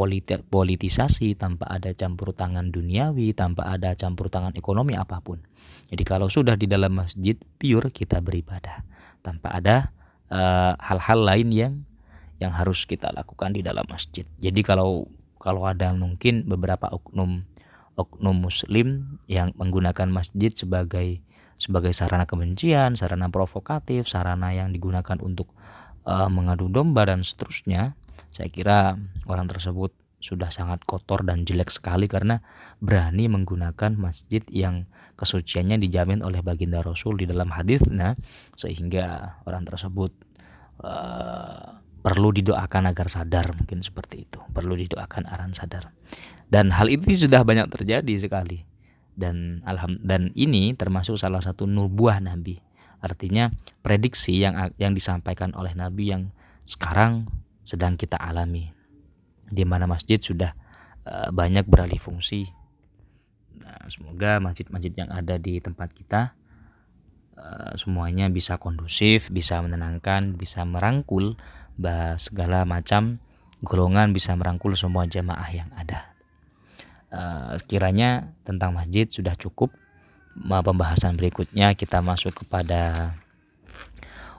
politisasi 0.47 1.35
tanpa 1.35 1.67
ada 1.67 1.91
campur 1.91 2.31
tangan 2.31 2.71
duniawi 2.71 3.35
tanpa 3.35 3.67
ada 3.67 3.93
campur 3.93 4.31
tangan 4.31 4.55
ekonomi 4.55 4.95
apa 4.95 5.19
pun. 5.19 5.43
Jadi 5.91 6.03
kalau 6.07 6.31
sudah 6.31 6.55
di 6.55 6.71
dalam 6.71 6.95
masjid 6.95 7.35
pure 7.35 7.91
kita 7.91 8.23
beribadah. 8.23 8.87
Tanpa 9.21 9.53
ada 9.53 9.91
eh, 10.31 10.73
hal-hal 10.79 11.19
uh, 11.21 11.27
lain 11.29 11.47
yang 11.51 11.73
yang 12.41 12.55
harus 12.55 12.89
kita 12.89 13.13
lakukan 13.13 13.53
di 13.53 13.61
dalam 13.61 13.85
masjid. 13.85 14.25
Jadi 14.39 14.65
kalau 14.65 15.05
kalau 15.37 15.67
ada 15.67 15.93
mungkin 15.93 16.47
beberapa 16.47 16.89
oknum 16.89 17.45
oknum 17.99 18.35
muslim 18.39 19.19
yang 19.27 19.53
menggunakan 19.59 20.07
masjid 20.09 20.49
sebagai 20.49 21.21
sebagai 21.61 21.93
sarana 21.93 22.25
kebencian, 22.25 22.97
sarana 22.97 23.29
provokatif, 23.29 24.09
sarana 24.09 24.49
yang 24.49 24.73
digunakan 24.73 25.21
untuk 25.21 25.53
uh, 26.09 26.25
mengadu 26.25 26.73
domba 26.73 27.05
dan 27.05 27.21
seterusnya, 27.21 27.93
saya 28.33 28.49
kira 28.49 28.97
orang 29.29 29.45
tersebut 29.45 29.93
sudah 30.21 30.49
sangat 30.53 30.85
kotor 30.85 31.25
dan 31.25 31.45
jelek 31.45 31.73
sekali 31.73 32.05
karena 32.05 32.41
berani 32.77 33.25
menggunakan 33.29 33.97
masjid 33.97 34.41
yang 34.53 34.85
kesuciannya 35.17 35.81
dijamin 35.81 36.21
oleh 36.21 36.45
baginda 36.45 36.81
Rasul 36.81 37.21
di 37.21 37.25
dalam 37.25 37.49
hadisnya 37.53 38.17
sehingga 38.53 39.37
orang 39.45 39.65
tersebut 39.65 40.13
uh, 40.81 41.81
perlu 42.01 42.33
didoakan 42.33 42.89
agar 42.89 43.09
sadar 43.09 43.53
mungkin 43.53 43.85
seperti 43.85 44.25
itu. 44.25 44.41
Perlu 44.49 44.73
didoakan 44.77 45.29
aran 45.29 45.53
sadar. 45.53 45.93
Dan 46.49 46.73
hal 46.73 46.89
itu 46.89 47.13
sudah 47.13 47.45
banyak 47.45 47.69
terjadi 47.69 48.13
sekali 48.17 48.70
dan 49.15 49.59
alham 49.67 49.99
dan 50.01 50.31
ini 50.33 50.73
termasuk 50.73 51.19
salah 51.19 51.43
satu 51.43 51.67
nubuah 51.67 52.23
nabi. 52.23 52.59
Artinya 53.01 53.49
prediksi 53.81 54.37
yang 54.37 54.57
yang 54.77 54.93
disampaikan 54.93 55.51
oleh 55.57 55.73
nabi 55.73 56.13
yang 56.13 56.29
sekarang 56.63 57.27
sedang 57.65 57.97
kita 57.97 58.17
alami. 58.17 58.71
Di 59.51 59.67
mana 59.67 59.89
masjid 59.89 60.21
sudah 60.21 60.53
uh, 61.03 61.29
banyak 61.33 61.67
beralih 61.67 61.99
fungsi. 61.99 62.47
Nah, 63.59 63.89
semoga 63.91 64.39
masjid-masjid 64.39 64.93
yang 64.95 65.09
ada 65.11 65.35
di 65.35 65.59
tempat 65.59 65.91
kita 65.91 66.33
uh, 67.35 67.73
semuanya 67.75 68.29
bisa 68.31 68.55
kondusif 68.61 69.33
bisa 69.33 69.59
menenangkan 69.59 70.37
bisa 70.37 70.63
merangkul 70.63 71.35
segala 72.21 72.61
macam 72.61 73.17
golongan 73.65 74.13
bisa 74.13 74.37
merangkul 74.37 74.77
semua 74.77 75.09
jamaah 75.09 75.49
yang 75.49 75.69
ada 75.73 76.10
uh, 77.11 77.53
sekiranya 77.59 78.31
tentang 78.47 78.73
masjid 78.73 79.05
sudah 79.05 79.35
cukup 79.35 79.71
pembahasan 80.47 81.19
berikutnya 81.19 81.75
kita 81.75 81.99
masuk 81.99 82.43
kepada 82.43 83.13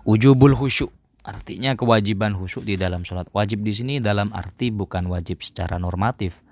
ujubul 0.08 0.56
khusyuk. 0.56 0.90
Artinya 1.22 1.78
kewajiban 1.78 2.34
khusyuk 2.34 2.66
di 2.66 2.74
dalam 2.74 3.06
sholat. 3.06 3.30
Wajib 3.30 3.62
di 3.62 3.70
sini 3.70 3.94
dalam 4.02 4.34
arti 4.34 4.74
bukan 4.74 5.06
wajib 5.06 5.44
secara 5.44 5.78
normatif. 5.78 6.42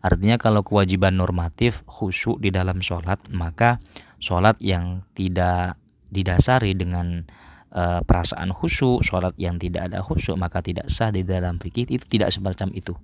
Artinya 0.00 0.38
kalau 0.38 0.62
kewajiban 0.62 1.18
normatif 1.18 1.82
khusyuk 1.84 2.38
di 2.38 2.54
dalam 2.54 2.78
sholat 2.80 3.18
maka 3.34 3.82
sholat 4.22 4.56
yang 4.62 5.02
tidak 5.12 5.76
didasari 6.08 6.72
dengan 6.78 7.26
uh, 7.74 8.00
perasaan 8.06 8.54
khusyuk 8.54 9.02
sholat 9.04 9.34
yang 9.36 9.60
tidak 9.60 9.92
ada 9.92 10.00
khusyuk 10.00 10.40
maka 10.40 10.64
tidak 10.64 10.88
sah 10.88 11.12
di 11.12 11.26
dalam 11.26 11.60
fikih 11.60 11.86
itu 11.90 12.04
tidak 12.06 12.32
semacam 12.32 12.72
itu 12.72 12.94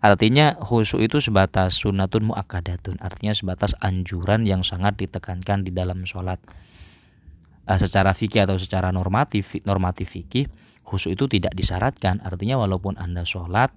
Artinya 0.00 0.56
khusyuk 0.56 1.04
itu 1.04 1.20
sebatas 1.20 1.76
sunatun 1.76 2.32
muakkadatun, 2.32 2.96
artinya 3.04 3.36
sebatas 3.36 3.76
anjuran 3.84 4.48
yang 4.48 4.64
sangat 4.64 4.96
ditekankan 4.96 5.62
di 5.62 5.70
dalam 5.76 6.08
sholat. 6.08 6.40
Uh, 7.68 7.76
secara 7.76 8.16
fikih 8.16 8.48
atau 8.48 8.56
secara 8.56 8.90
normatif 8.90 9.60
normatif 9.68 10.16
fikih 10.16 10.48
khusyuk 10.88 11.20
itu 11.20 11.24
tidak 11.38 11.52
disyaratkan, 11.52 12.24
artinya 12.24 12.56
walaupun 12.58 12.96
anda 12.96 13.28
sholat 13.28 13.70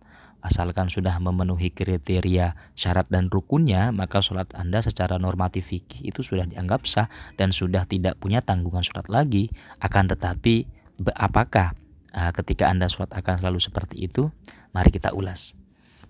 asalkan 0.43 0.91
sudah 0.91 1.19
memenuhi 1.23 1.71
kriteria 1.71 2.75
syarat 2.75 3.08
dan 3.08 3.32
rukunnya 3.32 3.95
maka 3.95 4.19
sholat 4.19 4.51
anda 4.60 4.84
secara 4.84 5.15
normatif 5.15 5.71
fikih 5.71 6.03
itu 6.03 6.19
sudah 6.19 6.43
dianggap 6.43 6.84
sah 6.84 7.08
dan 7.39 7.56
sudah 7.56 7.88
tidak 7.88 8.19
punya 8.19 8.39
tanggungan 8.39 8.84
sholat 8.84 9.08
lagi. 9.12 9.51
Akan 9.79 10.08
tetapi 10.08 10.67
apakah 11.15 11.75
uh, 12.15 12.32
ketika 12.32 12.67
anda 12.71 12.88
sholat 12.91 13.12
akan 13.12 13.43
selalu 13.43 13.60
seperti 13.60 14.08
itu? 14.08 14.32
Mari 14.75 14.91
kita 14.91 15.15
ulas 15.15 15.62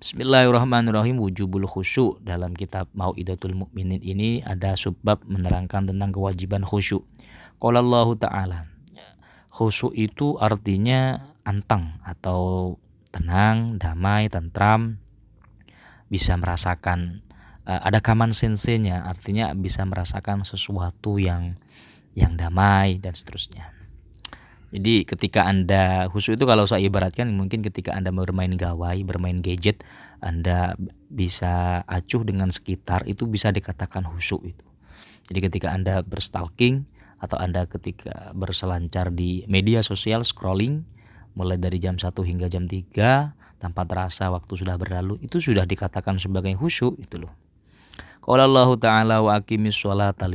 Bismillahirrahmanirrahim. 0.03 1.15
Wujubul 1.23 1.63
khusyuk. 1.63 2.19
Dalam 2.27 2.51
kitab 2.59 2.91
Mau'idatul 2.91 3.55
Mukminin 3.55 4.03
ini 4.03 4.43
ada 4.43 4.75
subbab 4.75 5.23
menerangkan 5.23 5.87
tentang 5.87 6.11
kewajiban 6.11 6.67
khusyuk. 6.67 7.07
Qala 7.55 7.79
Allah 7.79 8.07
taala. 8.19 8.59
Khusyuk 9.47 9.95
itu 9.95 10.35
artinya 10.43 11.31
antang 11.47 12.03
atau 12.03 12.75
tenang, 13.15 13.79
damai, 13.79 14.27
tentram, 14.27 14.99
bisa 16.11 16.35
merasakan 16.35 17.23
uh, 17.63 17.87
ada 17.87 18.03
kaman 18.03 18.35
sensenya. 18.35 19.07
Artinya 19.07 19.55
bisa 19.55 19.87
merasakan 19.87 20.43
sesuatu 20.43 21.15
yang 21.15 21.55
yang 22.11 22.35
damai 22.35 22.99
dan 22.99 23.15
seterusnya. 23.15 23.72
Jadi 24.73 25.05
ketika 25.05 25.45
Anda 25.45 26.09
khusus 26.09 26.33
itu 26.33 26.49
kalau 26.49 26.65
saya 26.65 26.81
ibaratkan 26.81 27.29
mungkin 27.29 27.61
ketika 27.61 27.93
Anda 27.93 28.09
bermain 28.09 28.57
gawai, 28.57 29.05
bermain 29.05 29.37
gadget, 29.45 29.85
Anda 30.17 30.73
bisa 31.13 31.85
acuh 31.85 32.25
dengan 32.25 32.49
sekitar 32.49 33.05
itu 33.05 33.29
bisa 33.29 33.53
dikatakan 33.53 34.01
khusyuk 34.09 34.41
itu. 34.49 34.65
Jadi 35.29 35.39
ketika 35.45 35.77
Anda 35.77 36.01
berstalking 36.01 36.89
atau 37.21 37.37
Anda 37.37 37.69
ketika 37.69 38.33
berselancar 38.33 39.13
di 39.13 39.45
media 39.45 39.85
sosial 39.85 40.25
scrolling 40.25 40.89
mulai 41.37 41.61
dari 41.61 41.77
jam 41.77 42.01
1 42.01 42.09
hingga 42.09 42.49
jam 42.49 42.65
3 42.65 43.61
tanpa 43.61 43.85
terasa 43.85 44.33
waktu 44.33 44.57
sudah 44.57 44.75
berlalu 44.81 45.21
itu 45.21 45.37
sudah 45.37 45.69
dikatakan 45.69 46.17
sebagai 46.17 46.57
khusyuk 46.57 46.97
itu 46.97 47.21
loh. 47.21 47.33
Qala 48.23 48.47
Allah 48.47 48.69
Ta'ala 48.79 49.15
wa 49.19 49.35
aqimis 49.35 49.75
sholata 49.75 50.31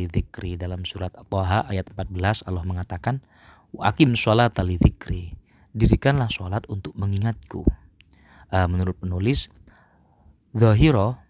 dalam 0.60 0.84
surat 0.84 1.10
At-Taha 1.16 1.72
ayat 1.72 1.88
14 1.90 2.44
Allah 2.44 2.62
mengatakan 2.62 3.24
Akim 3.76 4.16
sholat 4.16 4.56
tali 4.56 4.80
dzikri. 4.80 5.36
Dirikanlah 5.76 6.32
sholat 6.32 6.64
untuk 6.72 6.96
mengingatku. 6.96 7.68
Uh, 8.48 8.64
menurut 8.64 8.96
penulis, 8.96 9.52
Zahiro, 10.56 11.20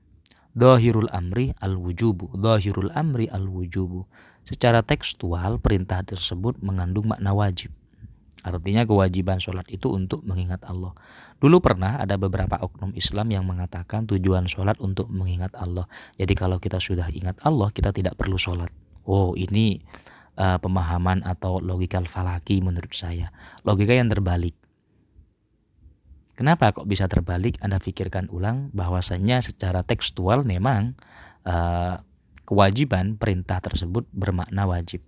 Zahirul 0.55 1.11
amri 1.11 1.51
al-wujubu. 1.59 2.35
Zahirul 2.39 2.95
amri 2.95 3.27
al-wujubu. 3.27 4.07
Secara 4.47 4.87
tekstual, 4.87 5.59
perintah 5.59 6.01
tersebut 6.07 6.63
mengandung 6.63 7.11
makna 7.11 7.35
wajib. 7.35 7.75
Artinya 8.47 8.87
kewajiban 8.87 9.43
sholat 9.43 9.67
itu 9.67 9.91
untuk 9.91 10.23
mengingat 10.23 10.63
Allah. 10.71 10.95
Dulu 11.43 11.59
pernah 11.59 11.99
ada 11.99 12.15
beberapa 12.15 12.55
oknum 12.59 12.95
Islam 12.95 13.35
yang 13.35 13.45
mengatakan 13.45 14.07
tujuan 14.07 14.47
sholat 14.47 14.79
untuk 14.79 15.11
mengingat 15.11 15.59
Allah. 15.59 15.91
Jadi 16.15 16.39
kalau 16.39 16.63
kita 16.63 16.79
sudah 16.79 17.11
ingat 17.11 17.43
Allah, 17.43 17.69
kita 17.75 17.91
tidak 17.91 18.15
perlu 18.15 18.39
sholat. 18.39 18.71
Oh 19.05 19.35
ini 19.35 19.83
uh, 20.39 20.57
pemahaman 20.63 21.27
atau 21.27 21.59
logika 21.59 21.99
falaki 22.07 22.63
menurut 22.63 22.95
saya. 22.95 23.35
Logika 23.67 23.93
yang 23.93 24.09
terbalik. 24.09 24.55
Kenapa 26.39 26.71
kok 26.71 26.87
bisa 26.87 27.11
terbalik? 27.11 27.59
Anda 27.59 27.83
pikirkan 27.83 28.31
ulang 28.31 28.71
bahwasanya 28.71 29.43
secara 29.43 29.83
tekstual 29.83 30.47
memang 30.47 30.95
uh, 31.43 31.99
kewajiban 32.47 33.19
perintah 33.19 33.59
tersebut 33.59 34.07
bermakna 34.15 34.63
wajib. 34.71 35.03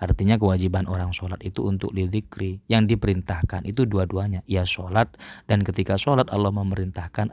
Artinya 0.00 0.40
kewajiban 0.40 0.88
orang 0.88 1.12
sholat 1.12 1.44
itu 1.44 1.60
untuk 1.68 1.92
lidikri. 1.92 2.64
Yang 2.64 2.96
diperintahkan 2.96 3.68
itu 3.68 3.84
dua-duanya. 3.84 4.40
Ya 4.48 4.64
sholat 4.64 5.12
dan 5.44 5.60
ketika 5.60 6.00
sholat 6.00 6.32
Allah 6.32 6.48
memerintahkan 6.48 7.28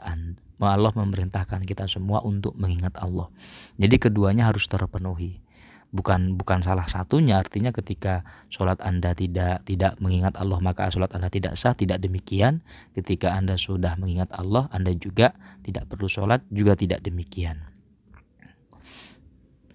Allah 0.60 0.92
memerintahkan 0.92 1.64
kita 1.64 1.88
semua 1.88 2.20
untuk 2.20 2.52
mengingat 2.60 3.00
Allah. 3.00 3.32
Jadi 3.80 3.96
keduanya 3.96 4.44
harus 4.44 4.68
terpenuhi. 4.68 5.40
Bukan 5.88 6.36
bukan 6.36 6.60
salah 6.60 6.84
satunya. 6.84 7.40
Artinya 7.40 7.72
ketika 7.72 8.20
sholat 8.52 8.76
anda 8.84 9.16
tidak 9.16 9.64
tidak 9.64 9.96
mengingat 9.98 10.36
Allah 10.36 10.60
maka 10.60 10.92
sholat 10.92 11.08
anda 11.16 11.32
tidak 11.32 11.56
sah 11.56 11.72
tidak 11.72 12.04
demikian. 12.04 12.60
Ketika 12.92 13.32
anda 13.32 13.56
sudah 13.56 13.96
mengingat 13.96 14.28
Allah 14.36 14.68
anda 14.68 14.92
juga 14.92 15.32
tidak 15.64 15.88
perlu 15.88 16.04
sholat 16.06 16.44
juga 16.52 16.76
tidak 16.76 17.00
demikian. 17.00 17.64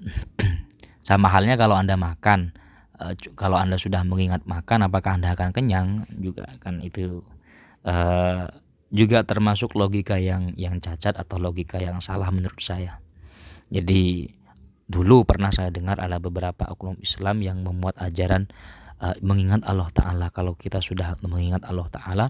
Sama 1.08 1.34
halnya 1.34 1.58
kalau 1.58 1.73
anda 1.76 1.97
makan. 1.97 2.54
Uh, 2.93 3.17
kalau 3.34 3.58
Anda 3.58 3.82
sudah 3.82 4.06
mengingat 4.06 4.45
makan 4.45 4.86
apakah 4.86 5.17
Anda 5.17 5.34
akan 5.34 5.49
kenyang? 5.49 6.06
Juga 6.21 6.45
kan 6.62 6.78
itu. 6.86 7.26
Uh, 7.82 8.45
juga 8.93 9.26
termasuk 9.26 9.73
logika 9.73 10.21
yang 10.21 10.54
yang 10.54 10.78
cacat 10.78 11.17
atau 11.17 11.41
logika 11.41 11.82
yang 11.82 11.97
salah 11.97 12.30
menurut 12.30 12.62
saya. 12.62 13.02
Jadi 13.73 14.30
dulu 14.94 15.26
pernah 15.26 15.50
saya 15.50 15.74
dengar 15.74 15.98
ada 15.98 16.22
beberapa 16.22 16.70
oknum 16.70 17.02
Islam 17.02 17.42
yang 17.42 17.66
memuat 17.66 17.98
ajaran 17.98 18.46
uh, 19.02 19.18
mengingat 19.26 19.66
Allah 19.66 19.90
Taala. 19.90 20.30
Kalau 20.30 20.54
kita 20.54 20.78
sudah 20.78 21.18
mengingat 21.26 21.66
Allah 21.66 21.90
Taala, 21.90 22.26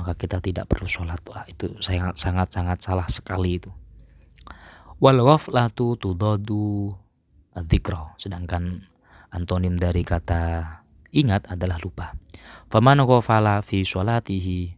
maka 0.00 0.16
kita 0.16 0.40
tidak 0.40 0.64
perlu 0.72 0.88
sholat. 0.88 1.20
Wah, 1.28 1.44
itu 1.44 1.76
sangat 1.84 2.16
sangat 2.16 2.48
sangat 2.48 2.78
salah 2.80 3.04
sekali 3.12 3.60
itu. 3.60 3.68
Wal 4.96 5.20
waflatu 5.20 6.00
tudadu 6.00 6.96
dzikra. 7.52 8.16
Sedangkan 8.16 8.80
Antonim 9.36 9.76
dari 9.76 10.00
kata 10.00 10.64
ingat 11.12 11.52
adalah 11.52 11.76
lupa. 11.84 12.16
Faman 12.72 13.04
ghafala 13.04 13.60
fi 13.60 13.84
sholatihi 13.84 14.72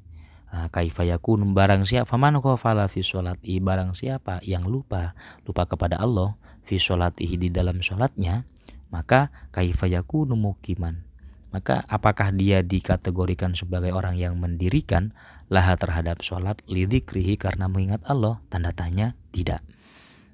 ah, 0.50 0.66
kaifa 0.72 1.06
yakun 1.06 1.54
barang 1.54 1.86
siapa 1.86 2.08
faman 2.08 2.40
ghafala 2.42 2.90
fi 2.90 3.00
sholati 3.04 3.60
barang 3.60 3.94
siapa 3.94 4.40
yang 4.44 4.66
lupa 4.66 5.14
lupa 5.44 5.68
kepada 5.68 6.00
Allah 6.00 6.34
fi 6.68 6.76
sholatihi 6.76 7.40
di 7.40 7.48
dalam 7.48 7.80
sholatnya 7.80 8.44
maka 8.92 9.32
kaifa 9.52 9.88
yakunu 9.88 10.36
mukiman? 10.36 11.04
Maka 11.48 11.80
apakah 11.88 12.28
dia 12.36 12.60
dikategorikan 12.60 13.56
sebagai 13.56 13.96
orang 13.96 14.20
yang 14.20 14.36
mendirikan 14.36 15.16
laha 15.48 15.80
terhadap 15.80 16.20
sholat 16.20 16.60
lidikrihi 16.68 17.40
karena 17.40 17.72
mengingat 17.72 18.04
Allah? 18.04 18.44
Tanda 18.52 18.76
tanya 18.76 19.16
tidak. 19.32 19.64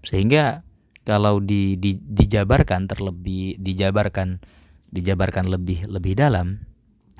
Sehingga 0.02 0.66
kalau 1.06 1.38
di, 1.38 1.78
di 1.78 1.94
dijabarkan 1.94 2.90
terlebih 2.90 3.62
dijabarkan 3.62 4.42
dijabarkan 4.90 5.46
lebih 5.46 5.86
lebih 5.86 6.18
dalam 6.18 6.66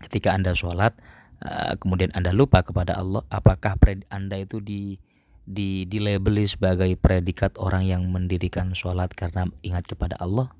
ketika 0.03 0.35
anda 0.35 0.57
sholat 0.59 0.97
uh, 1.45 1.77
kemudian 1.79 2.11
anda 2.17 2.33
lupa 2.35 2.65
kepada 2.65 2.99
Allah 2.99 3.23
apakah 3.31 3.79
anda 4.11 4.41
itu 4.41 4.59
di 4.59 4.99
di 5.45 5.85
dilabeli 5.85 6.49
sebagai 6.49 6.89
predikat 6.97 7.61
orang 7.61 7.85
yang 7.85 8.03
mendirikan 8.09 8.73
sholat 8.73 9.13
karena 9.13 9.49
ingat 9.61 9.85
kepada 9.89 10.17
Allah? 10.21 10.53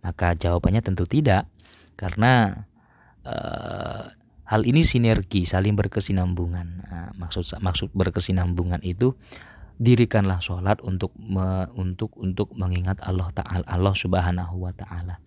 Maka 0.00 0.36
jawabannya 0.36 0.80
tentu 0.80 1.04
tidak. 1.04 1.48
Karena 1.96 2.64
uh, 3.24 4.04
hal 4.50 4.62
ini 4.66 4.82
sinergi 4.82 5.46
saling 5.46 5.78
berkesinambungan. 5.78 6.68
Nah, 6.90 7.08
maksud 7.14 7.62
maksud 7.62 7.94
berkesinambungan 7.94 8.82
itu 8.82 9.14
dirikanlah 9.80 10.44
sholat 10.44 10.82
untuk 10.84 11.16
me, 11.16 11.70
untuk 11.72 12.12
untuk 12.20 12.52
mengingat 12.52 13.00
Allah 13.00 13.30
Taala 13.32 13.64
Allah 13.64 13.94
Subhanahu 13.96 14.68
Wa 14.68 14.72
Taala. 14.76 15.22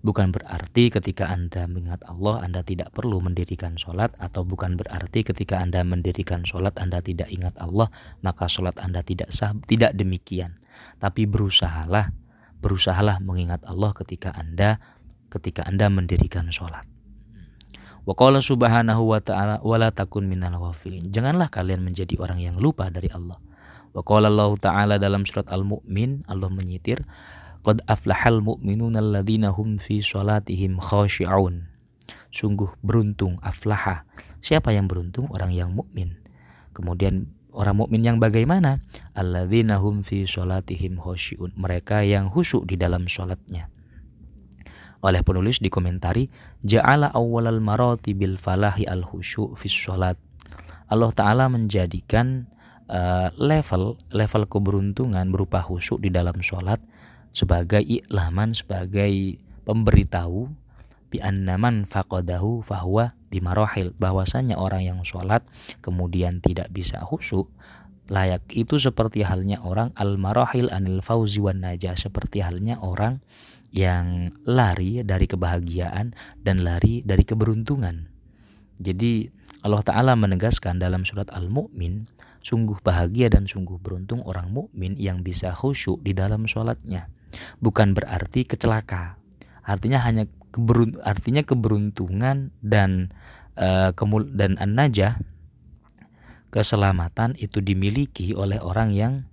Bukan 0.00 0.32
berarti 0.32 0.88
ketika 0.88 1.28
Anda 1.28 1.68
mengingat 1.68 2.00
Allah 2.08 2.40
Anda 2.40 2.64
tidak 2.64 2.96
perlu 2.96 3.20
mendirikan 3.20 3.76
sholat 3.76 4.16
atau 4.16 4.48
bukan 4.48 4.80
berarti 4.80 5.20
ketika 5.20 5.60
Anda 5.60 5.84
mendirikan 5.84 6.48
sholat 6.48 6.80
Anda 6.80 7.04
tidak 7.04 7.28
ingat 7.28 7.60
Allah 7.60 7.92
maka 8.24 8.48
sholat 8.48 8.80
Anda 8.80 9.04
tidak 9.04 9.28
sah 9.28 9.52
tidak 9.68 9.92
demikian. 9.92 10.56
Tapi 10.96 11.28
berusahalah 11.28 12.16
berusahalah 12.64 13.20
mengingat 13.20 13.60
Allah 13.68 13.92
ketika 13.92 14.32
Anda 14.32 14.80
ketika 15.28 15.68
Anda 15.68 15.92
mendirikan 15.92 16.48
sholat. 16.48 16.88
Wa 18.08 18.16
subhanahu 18.16 19.02
wa 19.04 19.20
ta'ala 19.20 19.60
wala 19.60 19.92
takun 19.92 20.24
minal 20.24 20.56
ghafilin. 20.56 21.12
Janganlah 21.12 21.52
kalian 21.52 21.84
menjadi 21.84 22.16
orang 22.16 22.40
yang 22.40 22.56
lupa 22.56 22.88
dari 22.88 23.12
Allah. 23.12 23.36
Wa 23.92 24.02
Allah 24.16 24.50
Ta'ala 24.56 24.94
dalam 24.96 25.26
surat 25.26 25.50
Al-Mu'min 25.50 26.24
Allah 26.30 26.48
menyitir 26.48 27.02
Qad 27.60 27.84
aflahal 27.84 28.40
mu'minun 28.40 28.96
alladzina 28.96 29.52
hum 29.52 29.76
fi 29.76 30.00
salatihim 30.00 30.80
khashi'un. 30.80 31.68
Sungguh 32.32 32.72
beruntung 32.80 33.36
aflaha. 33.44 34.08
Siapa 34.40 34.72
yang 34.72 34.88
beruntung? 34.88 35.28
Orang 35.28 35.52
yang 35.52 35.76
mukmin. 35.76 36.16
Kemudian 36.72 37.28
orang 37.52 37.84
mukmin 37.84 38.00
yang 38.00 38.16
bagaimana? 38.16 38.80
Alladzina 39.12 39.76
hum 39.76 40.00
fi 40.00 40.24
salatihim 40.24 40.96
khashi'un. 40.96 41.52
Mereka 41.52 42.06
yang 42.08 42.32
khusyuk 42.32 42.64
di 42.64 42.80
dalam 42.80 43.04
salatnya. 43.10 43.68
Oleh 45.00 45.24
penulis 45.24 45.64
dikomentari, 45.64 46.28
ja'ala 46.60 47.08
awwalal 47.12 47.60
marati 47.64 48.12
bil 48.12 48.36
falahi 48.36 48.84
al 48.84 49.00
khusyu' 49.00 49.56
fi 49.56 49.66
salat. 49.68 50.20
Allah 50.92 51.08
Ta'ala 51.14 51.48
menjadikan 51.48 52.50
uh, 52.90 53.30
level 53.38 53.96
level 54.10 54.42
keberuntungan 54.50 55.30
berupa 55.30 55.62
khusyuk 55.62 56.02
di 56.02 56.10
dalam 56.10 56.42
sholat 56.42 56.82
sebagai 57.30 57.82
iklaman 57.82 58.52
sebagai 58.54 59.38
pemberitahu 59.66 60.50
bi 61.10 61.18
annaman 61.18 61.86
faqadahu 61.86 62.62
fahuwa 62.62 63.18
bimarohil 63.30 63.94
bahwasanya 63.98 64.58
orang 64.58 64.86
yang 64.86 65.00
sholat 65.02 65.42
kemudian 65.82 66.38
tidak 66.42 66.70
bisa 66.70 67.02
khusyuk 67.02 67.50
layak 68.10 68.42
itu 68.54 68.78
seperti 68.78 69.22
halnya 69.22 69.62
orang 69.62 69.94
al 69.94 70.18
marohil 70.18 70.70
anil 70.70 71.02
fauzi 71.02 71.38
wan 71.38 71.62
najah 71.62 71.94
seperti 71.94 72.42
halnya 72.42 72.78
orang 72.82 73.22
yang 73.70 74.34
lari 74.42 75.06
dari 75.06 75.30
kebahagiaan 75.30 76.14
dan 76.42 76.56
lari 76.66 77.06
dari 77.06 77.22
keberuntungan 77.22 78.10
jadi 78.80 79.30
Allah 79.60 79.84
Ta'ala 79.84 80.16
menegaskan 80.16 80.80
dalam 80.80 81.04
surat 81.04 81.28
Al-Mu'min, 81.36 82.08
sungguh 82.40 82.80
bahagia 82.80 83.28
dan 83.28 83.44
sungguh 83.44 83.76
beruntung 83.76 84.24
orang 84.24 84.48
mukmin 84.48 84.96
yang 84.96 85.20
bisa 85.20 85.52
khusyuk 85.52 86.00
di 86.00 86.16
dalam 86.16 86.48
sholatnya. 86.48 87.12
Bukan 87.62 87.96
berarti 87.96 88.46
kecelaka. 88.46 89.18
Artinya 89.62 90.02
hanya 90.02 90.26
keberun 90.50 90.98
artinya 91.06 91.46
keberuntungan 91.46 92.50
dan 92.58 93.14
uh, 93.54 93.94
kemul 93.94 94.34
dan 94.34 94.58
an-najah 94.58 95.22
keselamatan 96.50 97.38
itu 97.38 97.62
dimiliki 97.62 98.34
oleh 98.34 98.58
orang 98.58 98.90
yang 98.90 99.30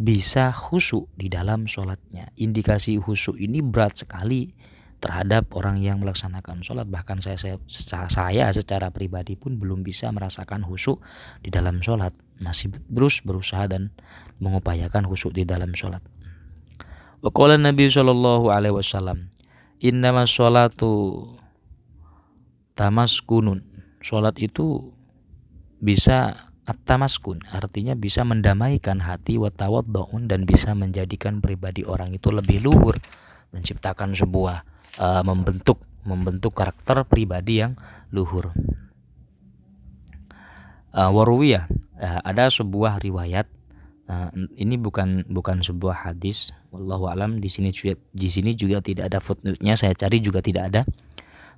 bisa 0.00 0.52
khusyuk 0.52 1.08
di 1.16 1.28
dalam 1.28 1.68
sholatnya. 1.68 2.32
Indikasi 2.36 2.96
khusyuk 3.00 3.36
ini 3.36 3.60
berat 3.60 4.00
sekali 4.00 4.52
terhadap 5.00 5.56
orang 5.56 5.80
yang 5.80 5.96
melaksanakan 6.00 6.60
sholat 6.60 6.84
bahkan 6.84 7.24
saya, 7.24 7.40
saya 7.40 7.56
secara 7.64 8.12
saya 8.12 8.52
secara 8.52 8.92
pribadi 8.92 9.32
pun 9.32 9.56
belum 9.56 9.80
bisa 9.80 10.12
merasakan 10.12 10.60
khusyuk 10.60 11.00
di 11.40 11.48
dalam 11.48 11.80
sholat 11.80 12.12
masih 12.36 12.68
terus 12.72 13.24
berusaha 13.24 13.64
dan 13.64 13.92
mengupayakan 14.40 15.08
khusyuk 15.08 15.32
di 15.32 15.48
dalam 15.48 15.72
sholat. 15.72 16.04
Waqala 17.20 17.60
Nabi 17.60 17.92
Shallallahu 17.92 18.48
Alaihi 18.48 18.72
Wasallam 18.72 19.28
Innama 19.80 20.24
sholatu 20.24 21.24
tamaskunun 22.76 23.60
Sholat 24.00 24.40
itu 24.40 24.96
bisa 25.80 26.48
at-tamaskun 26.64 27.44
artinya 27.52 27.92
bisa 27.92 28.24
mendamaikan 28.24 29.04
hati 29.04 29.36
wa 29.36 29.52
dan 30.24 30.48
bisa 30.48 30.72
menjadikan 30.72 31.44
pribadi 31.44 31.84
orang 31.84 32.16
itu 32.16 32.32
lebih 32.32 32.64
luhur 32.64 32.96
menciptakan 33.50 34.16
sebuah 34.16 34.64
uh, 35.02 35.22
membentuk 35.26 35.82
membentuk 36.06 36.56
karakter 36.56 37.04
pribadi 37.04 37.60
yang 37.60 37.76
luhur. 38.08 38.56
Uh, 40.90 41.12
uh, 41.12 41.66
ada 42.24 42.50
sebuah 42.50 42.98
riwayat 42.98 43.46
uh, 44.10 44.34
ini 44.58 44.74
bukan 44.74 45.30
bukan 45.30 45.62
sebuah 45.62 46.10
hadis 46.10 46.50
wallahu 46.74 47.06
alam. 47.06 47.38
Di 47.38 47.46
sini 47.46 47.70
di 48.10 48.28
sini 48.28 48.58
juga 48.58 48.82
tidak 48.82 49.14
ada 49.14 49.22
footnote-nya. 49.22 49.78
Saya 49.78 49.94
cari 49.94 50.18
juga 50.18 50.42
tidak 50.42 50.74
ada. 50.74 50.82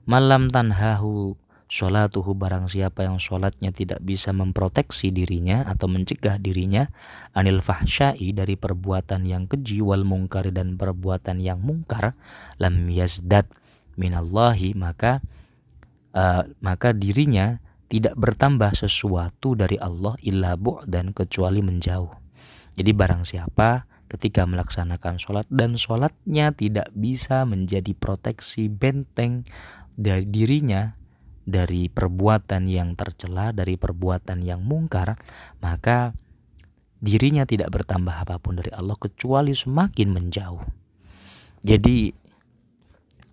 Malam 0.04 0.52
tanhahu 0.52 1.40
Sholatuhu 1.72 2.36
barang 2.36 2.68
siapa 2.68 3.08
yang 3.08 3.16
sholatnya 3.16 3.72
tidak 3.72 4.04
bisa 4.04 4.28
memproteksi 4.36 5.08
dirinya 5.08 5.64
atau 5.64 5.88
mencegah 5.88 6.36
dirinya 6.36 6.84
anil 7.32 7.64
fahsyai 7.64 8.36
dari 8.36 8.60
perbuatan 8.60 9.24
yang 9.24 9.48
keji 9.48 9.80
wal 9.80 10.04
mungkar 10.04 10.52
dan 10.52 10.76
perbuatan 10.76 11.40
yang 11.40 11.64
mungkar 11.64 12.12
lam 12.60 12.92
yazdad 12.92 13.48
minallahi 13.96 14.76
maka 14.76 15.24
uh, 16.12 16.44
maka 16.60 16.92
dirinya 16.92 17.56
tidak 17.88 18.20
bertambah 18.20 18.76
sesuatu 18.76 19.56
dari 19.56 19.80
Allah 19.80 20.20
illa 20.20 20.60
dan 20.84 21.16
kecuali 21.16 21.64
menjauh. 21.64 22.21
Jadi 22.76 22.90
barang 22.96 23.22
siapa 23.28 23.84
ketika 24.08 24.44
melaksanakan 24.44 25.16
sholat 25.16 25.48
dan 25.48 25.80
sholatnya 25.80 26.52
tidak 26.52 26.92
bisa 26.92 27.48
menjadi 27.48 27.96
proteksi 27.96 28.68
benteng 28.68 29.48
dari 29.96 30.28
dirinya 30.28 30.96
dari 31.42 31.90
perbuatan 31.90 32.70
yang 32.70 32.94
tercela, 32.94 33.50
dari 33.50 33.74
perbuatan 33.74 34.46
yang 34.46 34.62
mungkar, 34.62 35.18
maka 35.58 36.14
dirinya 37.02 37.42
tidak 37.42 37.74
bertambah 37.74 38.14
apa 38.14 38.38
pun 38.38 38.62
dari 38.62 38.70
Allah 38.70 38.94
kecuali 38.94 39.50
semakin 39.50 40.08
menjauh. 40.14 40.62
Jadi 41.62 42.14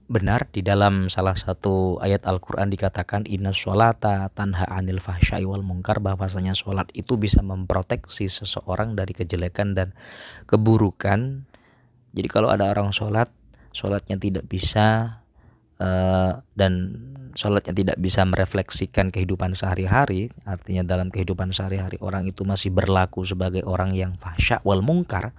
benar 0.09 0.49
di 0.49 0.65
dalam 0.65 1.05
salah 1.05 1.37
satu 1.37 2.01
ayat 2.01 2.25
Al-Quran 2.25 2.73
dikatakan 2.73 3.29
inna 3.29 3.53
sholata 3.53 4.25
tanha 4.33 4.65
anil 4.65 4.97
fahsyai 4.97 5.45
wal 5.45 5.61
mungkar 5.61 6.01
bahwasanya 6.01 6.57
sholat 6.57 6.89
itu 6.97 7.21
bisa 7.21 7.45
memproteksi 7.45 8.25
seseorang 8.25 8.97
dari 8.97 9.13
kejelekan 9.13 9.77
dan 9.77 9.93
keburukan. 10.49 11.45
Jadi 12.09 12.27
kalau 12.27 12.49
ada 12.49 12.65
orang 12.73 12.89
sholat, 12.89 13.29
sholatnya 13.69 14.17
tidak 14.17 14.49
bisa 14.49 15.21
uh, 15.79 16.43
dan 16.55 16.73
sholatnya 17.39 17.71
tidak 17.71 17.97
bisa 18.03 18.25
merefleksikan 18.27 19.13
kehidupan 19.13 19.55
sehari-hari, 19.55 20.27
artinya 20.43 20.83
dalam 20.83 21.07
kehidupan 21.07 21.55
sehari-hari 21.55 21.95
orang 22.03 22.27
itu 22.27 22.43
masih 22.43 22.73
berlaku 22.73 23.23
sebagai 23.23 23.63
orang 23.63 23.95
yang 23.95 24.17
fahsya 24.19 24.59
wal 24.67 24.83
mungkar, 24.83 25.31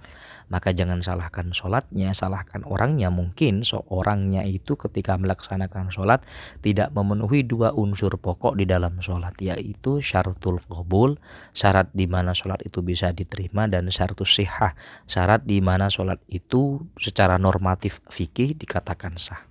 maka 0.49 0.73
jangan 0.73 0.99
salahkan 1.05 1.53
sholatnya, 1.53 2.11
salahkan 2.17 2.65
orangnya. 2.65 3.13
Mungkin 3.13 3.61
seorangnya 3.61 4.43
itu 4.49 4.75
ketika 4.75 5.15
melaksanakan 5.15 5.93
sholat 5.93 6.25
tidak 6.65 6.89
memenuhi 6.91 7.45
dua 7.45 7.71
unsur 7.77 8.17
pokok 8.17 8.57
di 8.57 8.65
dalam 8.65 8.97
sholat, 8.99 9.37
yaitu 9.37 10.01
syaratul 10.01 10.57
qabul, 10.65 11.21
syarat 11.53 11.93
di 11.93 12.09
mana 12.09 12.33
sholat 12.33 12.65
itu 12.65 12.81
bisa 12.81 13.13
diterima, 13.13 13.69
dan 13.69 13.87
syaratul 13.93 14.27
sihah, 14.27 14.73
syarat 15.05 15.45
di 15.45 15.61
mana 15.61 15.87
sholat 15.87 16.17
itu 16.27 16.81
secara 16.97 17.37
normatif 17.37 18.01
fikih 18.09 18.57
dikatakan 18.57 19.15
sah. 19.21 19.50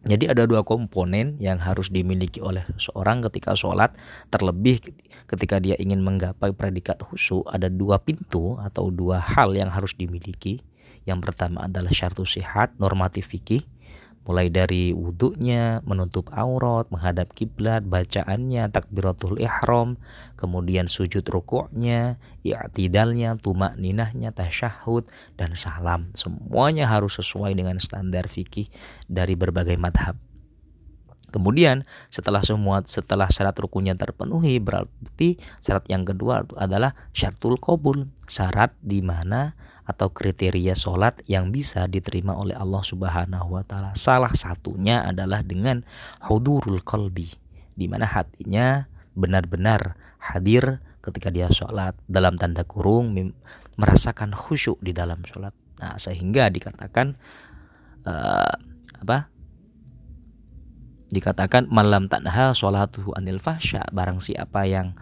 Jadi 0.00 0.32
ada 0.32 0.48
dua 0.48 0.64
komponen 0.64 1.36
yang 1.36 1.60
harus 1.60 1.92
dimiliki 1.92 2.40
oleh 2.40 2.64
seorang 2.80 3.20
ketika 3.28 3.52
sholat. 3.52 3.92
Terlebih 4.32 4.80
ketika 5.28 5.60
dia 5.60 5.76
ingin 5.76 6.00
menggapai 6.00 6.56
predikat 6.56 7.04
khusyuk 7.04 7.44
Ada 7.44 7.68
dua 7.68 8.00
pintu 8.00 8.56
atau 8.56 8.88
dua 8.88 9.20
hal 9.20 9.52
yang 9.52 9.68
harus 9.68 9.92
dimiliki. 9.92 10.64
Yang 11.04 11.20
pertama 11.28 11.68
adalah 11.68 11.92
syartu 11.92 12.24
sihat 12.24 12.76
normatif 12.80 13.28
fikih 13.28 13.60
mulai 14.30 14.46
dari 14.46 14.94
wudhunya, 14.94 15.82
menutup 15.82 16.30
aurat, 16.30 16.86
menghadap 16.94 17.34
kiblat, 17.34 17.82
bacaannya, 17.82 18.70
takbiratul 18.70 19.42
ihram, 19.42 19.98
kemudian 20.38 20.86
sujud 20.86 21.26
rukuknya, 21.26 22.22
i'tidalnya, 22.46 23.34
tumak 23.34 23.74
ninahnya, 23.74 24.30
tasyahud, 24.30 25.02
dan 25.34 25.58
salam. 25.58 26.14
Semuanya 26.14 26.86
harus 26.86 27.18
sesuai 27.18 27.58
dengan 27.58 27.82
standar 27.82 28.30
fikih 28.30 28.70
dari 29.10 29.34
berbagai 29.34 29.74
madhab. 29.74 30.29
Kemudian 31.30 31.86
setelah 32.10 32.42
semua 32.42 32.82
setelah 32.84 33.30
syarat 33.30 33.54
rukunnya 33.56 33.94
terpenuhi 33.94 34.58
berarti 34.58 35.38
syarat 35.62 35.86
yang 35.88 36.02
kedua 36.02 36.44
adalah 36.58 36.92
syaratul 37.14 37.56
qabul, 37.56 38.10
syarat 38.26 38.74
di 38.82 39.00
mana 39.00 39.54
atau 39.86 40.10
kriteria 40.14 40.78
sholat 40.78 41.18
yang 41.26 41.50
bisa 41.50 41.90
diterima 41.90 42.38
oleh 42.38 42.54
Allah 42.54 42.82
Subhanahu 42.82 43.58
wa 43.58 43.64
taala. 43.66 43.90
Salah 43.98 44.30
satunya 44.34 45.02
adalah 45.02 45.42
dengan 45.42 45.82
hudurul 46.30 46.82
qalbi, 46.86 47.26
di 47.74 47.86
mana 47.90 48.06
hatinya 48.06 48.86
benar-benar 49.18 49.98
hadir 50.22 50.78
ketika 51.02 51.32
dia 51.32 51.50
sholat 51.50 51.96
dalam 52.06 52.36
tanda 52.36 52.62
kurung 52.62 53.16
merasakan 53.80 54.36
khusyuk 54.36 54.78
di 54.78 54.92
dalam 54.94 55.24
sholat. 55.24 55.56
Nah, 55.80 55.96
sehingga 55.96 56.52
dikatakan 56.52 57.16
uh, 58.04 58.54
apa? 59.00 59.32
Dikatakan 61.10 61.66
malam 61.68 62.06
tanha 62.06 62.54
sholatuhu 62.54 63.12
anil 63.18 63.42
fahsya 63.42 63.86
barang 63.90 64.22
siapa 64.22 64.66
yang 64.66 64.94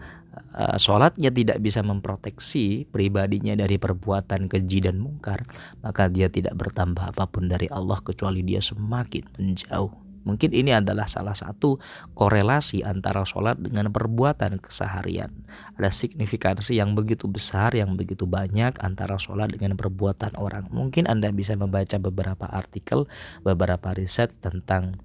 uh, 0.57 0.75
sholatnya 0.75 1.29
tidak 1.29 1.61
bisa 1.61 1.85
memproteksi 1.85 2.89
pribadinya 2.89 3.53
dari 3.53 3.77
perbuatan 3.77 4.49
keji 4.49 4.89
dan 4.89 4.97
mungkar 4.99 5.45
maka 5.85 6.09
dia 6.09 6.27
tidak 6.27 6.57
bertambah 6.57 7.13
apa 7.13 7.29
pun 7.29 7.45
dari 7.45 7.69
Allah 7.69 8.01
kecuali 8.01 8.41
dia 8.41 8.59
semakin 8.59 9.23
menjauh 9.37 10.09
Mungkin 10.27 10.51
ini 10.51 10.75
adalah 10.75 11.07
salah 11.07 11.33
satu 11.33 11.79
korelasi 12.13 12.83
antara 12.83 13.23
sholat 13.23 13.57
dengan 13.57 13.89
perbuatan 13.89 14.59
keseharian. 14.59 15.31
Ada 15.79 15.89
signifikansi 15.89 16.75
yang 16.77 16.93
begitu 16.93 17.31
besar, 17.31 17.71
yang 17.73 17.95
begitu 17.95 18.27
banyak 18.27 18.75
antara 18.83 19.15
sholat 19.15 19.49
dengan 19.55 19.79
perbuatan 19.79 20.35
orang. 20.35 20.67
Mungkin 20.69 21.07
Anda 21.07 21.31
bisa 21.31 21.55
membaca 21.55 21.95
beberapa 21.97 22.45
artikel, 22.45 23.07
beberapa 23.41 23.95
riset 23.95 24.35
tentang 24.43 24.99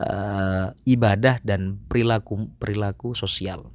uh, 0.00 0.72
ibadah 0.88 1.38
dan 1.44 1.76
perilaku 1.86 2.48
perilaku 2.56 3.12
sosial 3.12 3.68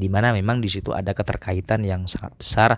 di 0.00 0.08
mana 0.08 0.32
memang 0.32 0.64
di 0.64 0.70
situ 0.72 0.96
ada 0.96 1.12
keterkaitan 1.12 1.84
yang 1.84 2.08
sangat 2.08 2.32
besar 2.40 2.70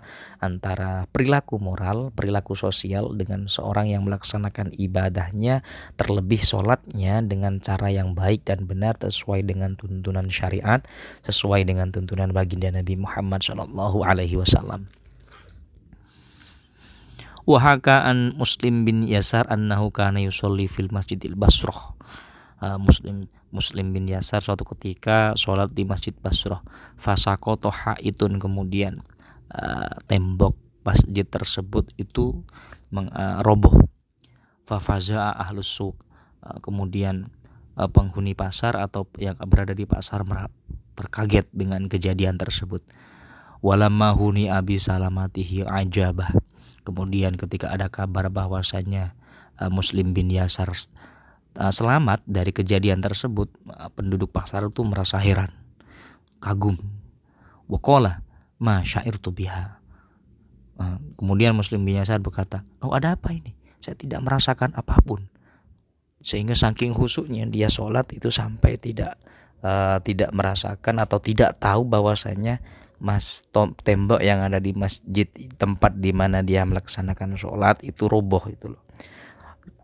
antara 0.43 1.07
perilaku 1.07 1.55
moral, 1.55 2.11
perilaku 2.11 2.51
sosial 2.51 3.15
dengan 3.15 3.47
seorang 3.47 3.87
yang 3.87 4.03
melaksanakan 4.03 4.75
ibadahnya, 4.75 5.63
terlebih 5.95 6.43
sholatnya 6.43 7.23
dengan 7.23 7.63
cara 7.63 7.93
yang 7.93 8.11
baik 8.11 8.43
dan 8.43 8.67
benar 8.67 8.99
sesuai 8.99 9.47
dengan 9.47 9.79
tuntunan 9.79 10.27
syariat, 10.27 10.83
sesuai 11.23 11.63
dengan 11.63 11.95
tuntunan 11.95 12.33
baginda 12.35 12.75
Nabi 12.75 12.99
Muhammad 12.99 13.39
Shallallahu 13.39 14.03
Alaihi 14.03 14.35
Wasallam. 14.35 14.91
Wahakaan 17.47 18.35
Muslim 18.39 18.87
bin 18.87 19.03
Yasar 19.03 19.47
annahu 19.51 19.91
kana 19.91 20.19
yusolli 20.23 20.67
fil 20.67 20.91
masjidil 20.91 21.35
Basroh 21.35 21.95
uh, 22.63 22.79
Muslim 22.79 23.27
Muslim 23.51 23.91
bin 23.91 24.07
Yasar 24.07 24.39
suatu 24.39 24.63
ketika 24.63 25.35
sholat 25.35 25.75
di 25.75 25.83
Masjid 25.83 26.15
Basrah. 26.15 26.63
Fasakoto 26.95 27.69
haitun 27.69 28.39
kemudian 28.39 29.03
uh, 29.51 29.91
tembok 30.07 30.55
masjid 30.87 31.27
tersebut 31.27 31.91
itu 31.99 32.41
meng, 32.89 33.11
uh, 33.11 33.43
roboh. 33.43 33.75
Fafaza 34.63 35.35
ahlus 35.35 35.67
suk 35.67 35.99
uh, 36.41 36.57
kemudian 36.63 37.27
uh, 37.75 37.91
penghuni 37.91 38.33
pasar 38.33 38.79
atau 38.79 39.05
yang 39.19 39.35
berada 39.43 39.75
di 39.75 39.83
pasar 39.83 40.23
terkaget 40.95 41.51
dengan 41.51 41.85
kejadian 41.91 42.39
tersebut. 42.39 42.81
Walamma 43.63 44.15
huni 44.15 44.51
abi 44.51 44.79
salamatihi 44.79 45.67
ajabah. 45.67 46.31
Kemudian 46.83 47.39
ketika 47.39 47.71
ada 47.71 47.87
kabar 47.87 48.27
bahwasanya 48.27 49.15
uh, 49.61 49.71
Muslim 49.71 50.11
bin 50.11 50.27
Yasar 50.27 50.67
uh, 51.57 51.73
selamat 51.73 52.25
dari 52.25 52.49
kejadian 52.53 53.01
tersebut, 53.01 53.49
uh, 53.69 53.89
penduduk 53.93 54.33
pasar 54.33 54.65
itu 54.65 54.81
merasa 54.85 55.21
heran, 55.21 55.53
kagum. 56.41 56.77
Wakola, 57.69 58.21
ma 58.59 58.83
syair 58.83 59.17
biha. 59.17 59.79
Uh, 60.77 60.97
kemudian 61.15 61.53
Muslim 61.53 61.85
bin 61.85 62.01
Yasar 62.01 62.19
berkata, 62.19 62.65
oh 62.81 62.93
ada 62.93 63.15
apa 63.15 63.33
ini? 63.33 63.53
Saya 63.83 63.93
tidak 63.99 64.23
merasakan 64.25 64.73
apa 64.73 64.97
pun. 65.03 65.29
Sehingga 66.23 66.55
saking 66.55 66.95
khusuknya 66.95 67.43
dia 67.51 67.67
sholat 67.67 68.07
itu 68.15 68.31
sampai 68.31 68.79
tidak 68.79 69.19
uh, 69.59 69.99
tidak 69.99 70.31
merasakan 70.31 71.03
atau 71.03 71.19
tidak 71.19 71.59
tahu 71.59 71.83
bahwasanya 71.83 72.63
mas 73.03 73.43
tembok 73.83 74.23
yang 74.23 74.39
ada 74.39 74.63
di 74.63 74.71
masjid 74.71 75.27
tempat 75.59 75.99
di 75.99 76.15
mana 76.15 76.39
dia 76.39 76.63
melaksanakan 76.63 77.35
sholat 77.35 77.83
itu 77.83 78.07
roboh 78.07 78.39
itu 78.47 78.71
loh 78.71 78.82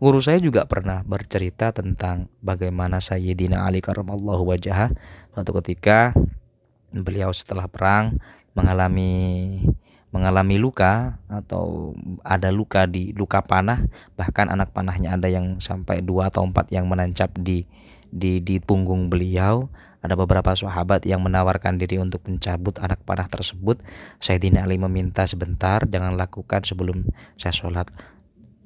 Guru 0.00 0.20
saya 0.20 0.40
juga 0.40 0.68
pernah 0.68 1.00
bercerita 1.04 1.72
tentang 1.72 2.28
bagaimana 2.44 3.00
Sayyidina 3.00 3.64
Ali 3.64 3.80
karramallahu 3.80 4.48
wajah 4.48 4.92
suatu 5.32 5.52
ketika 5.60 6.12
beliau 6.92 7.32
setelah 7.32 7.64
perang 7.70 8.16
mengalami 8.52 9.56
mengalami 10.10 10.58
luka 10.58 11.22
atau 11.30 11.94
ada 12.26 12.50
luka 12.50 12.84
di 12.84 13.14
luka 13.14 13.40
panah. 13.40 13.86
Bahkan 14.18 14.50
anak 14.50 14.74
panahnya 14.74 15.14
ada 15.14 15.30
yang 15.30 15.62
sampai 15.62 16.02
dua 16.02 16.28
atau 16.28 16.44
empat 16.44 16.68
yang 16.74 16.90
menancap 16.90 17.30
di 17.38 17.64
di 18.10 18.42
di 18.42 18.58
punggung 18.58 19.08
beliau. 19.08 19.70
Ada 20.00 20.16
beberapa 20.16 20.56
sahabat 20.56 21.04
yang 21.04 21.20
menawarkan 21.20 21.76
diri 21.76 22.00
untuk 22.00 22.24
mencabut 22.24 22.80
anak 22.80 23.04
panah 23.04 23.28
tersebut. 23.28 23.84
Sayyidina 24.16 24.64
Ali 24.64 24.80
meminta 24.80 25.28
sebentar 25.28 25.84
jangan 25.84 26.16
lakukan 26.16 26.64
sebelum 26.64 27.04
saya 27.36 27.52
sholat 27.52 27.92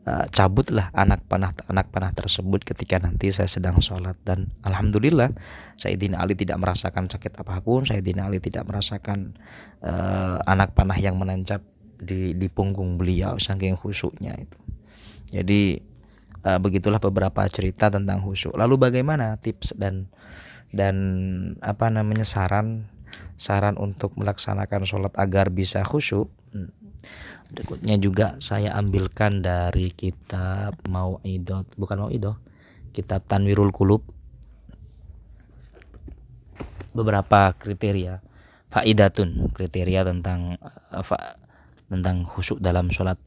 uh, 0.05 0.27
cabutlah 0.31 0.93
anak 0.93 1.25
panah 1.27 1.53
anak 1.69 1.91
panah 1.91 2.13
tersebut 2.13 2.65
ketika 2.65 3.01
nanti 3.01 3.33
saya 3.33 3.49
sedang 3.49 3.81
sholat. 3.81 4.17
Dan 4.23 4.53
alhamdulillah 4.65 5.33
Sayyidina 5.81 6.21
Ali 6.21 6.37
tidak 6.39 6.61
merasakan 6.61 7.09
sakit 7.09 7.45
apa 7.45 7.61
pun. 7.65 7.89
Sayyidina 7.89 8.29
Ali 8.29 8.41
tidak 8.41 8.69
merasakan 8.69 9.37
uh, 9.85 10.41
anak 10.45 10.77
panah 10.77 10.97
yang 10.97 11.17
menancap 11.17 11.65
di 11.99 12.37
di 12.37 12.47
punggung 12.53 13.01
beliau 13.01 13.41
saking 13.41 13.81
khusyuknya 13.81 14.37
itu. 14.37 14.59
Jadi 15.35 15.81
uh, 16.45 16.61
begitulah 16.61 17.01
beberapa 17.01 17.43
cerita 17.49 17.89
tentang 17.89 18.21
khusyuk. 18.23 18.55
Lalu 18.55 18.77
bagaimana 18.77 19.41
tips 19.41 19.75
dan 19.75 20.13
dan 20.75 20.97
apa 21.63 21.89
namanya 21.89 22.27
saran 22.27 22.91
saran 23.35 23.79
untuk 23.79 24.15
melaksanakan 24.19 24.87
sholat 24.87 25.15
agar 25.19 25.51
bisa 25.51 25.83
khusyuk 25.83 26.31
Berikutnya 27.55 27.95
juga 28.03 28.35
saya 28.43 28.75
ambilkan 28.75 29.39
dari 29.39 29.95
kitab 29.95 30.75
Mau'idot, 30.91 31.71
bukan 31.79 32.09
Mau'idot, 32.09 32.35
kitab 32.91 33.23
Tanwirul 33.31 33.71
Kulub. 33.71 34.03
Beberapa 36.91 37.55
kriteria. 37.55 38.19
Faidatun, 38.75 39.55
kriteria 39.55 40.03
tentang 40.03 40.59
uh, 40.91 41.07
tentang 41.87 42.27
khusyuk 42.27 42.59
dalam 42.59 42.91
sholat. 42.91 43.23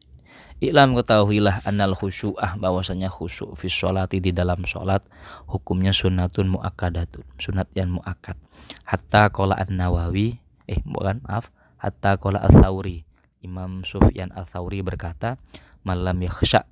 Iklam 0.59 0.91
ketahuilah 0.97 1.63
anal 1.63 1.95
khusyu'ah 1.95 2.59
bahwasanya 2.59 3.07
khusyuk 3.07 3.55
fi 3.55 3.71
sholati 3.71 4.19
di 4.19 4.35
dalam 4.35 4.59
sholat 4.67 5.05
hukumnya 5.47 5.95
sunnatun 5.95 6.51
muakkadatun 6.51 7.23
sunat 7.39 7.71
yang 7.79 7.95
muakkad. 7.95 8.35
Hatta 8.83 9.31
qala 9.31 9.55
an-nawawi 9.55 10.35
eh 10.67 10.83
bukan 10.83 11.23
maaf. 11.23 11.47
Hatta 11.79 12.19
qala 12.19 12.43
ats-tsauri 12.43 13.06
Imam 13.47 13.87
Sufyan 13.87 14.35
ats-tsauri 14.35 14.83
berkata 14.83 15.39
malam 15.87 16.19
yakhsha 16.19 16.67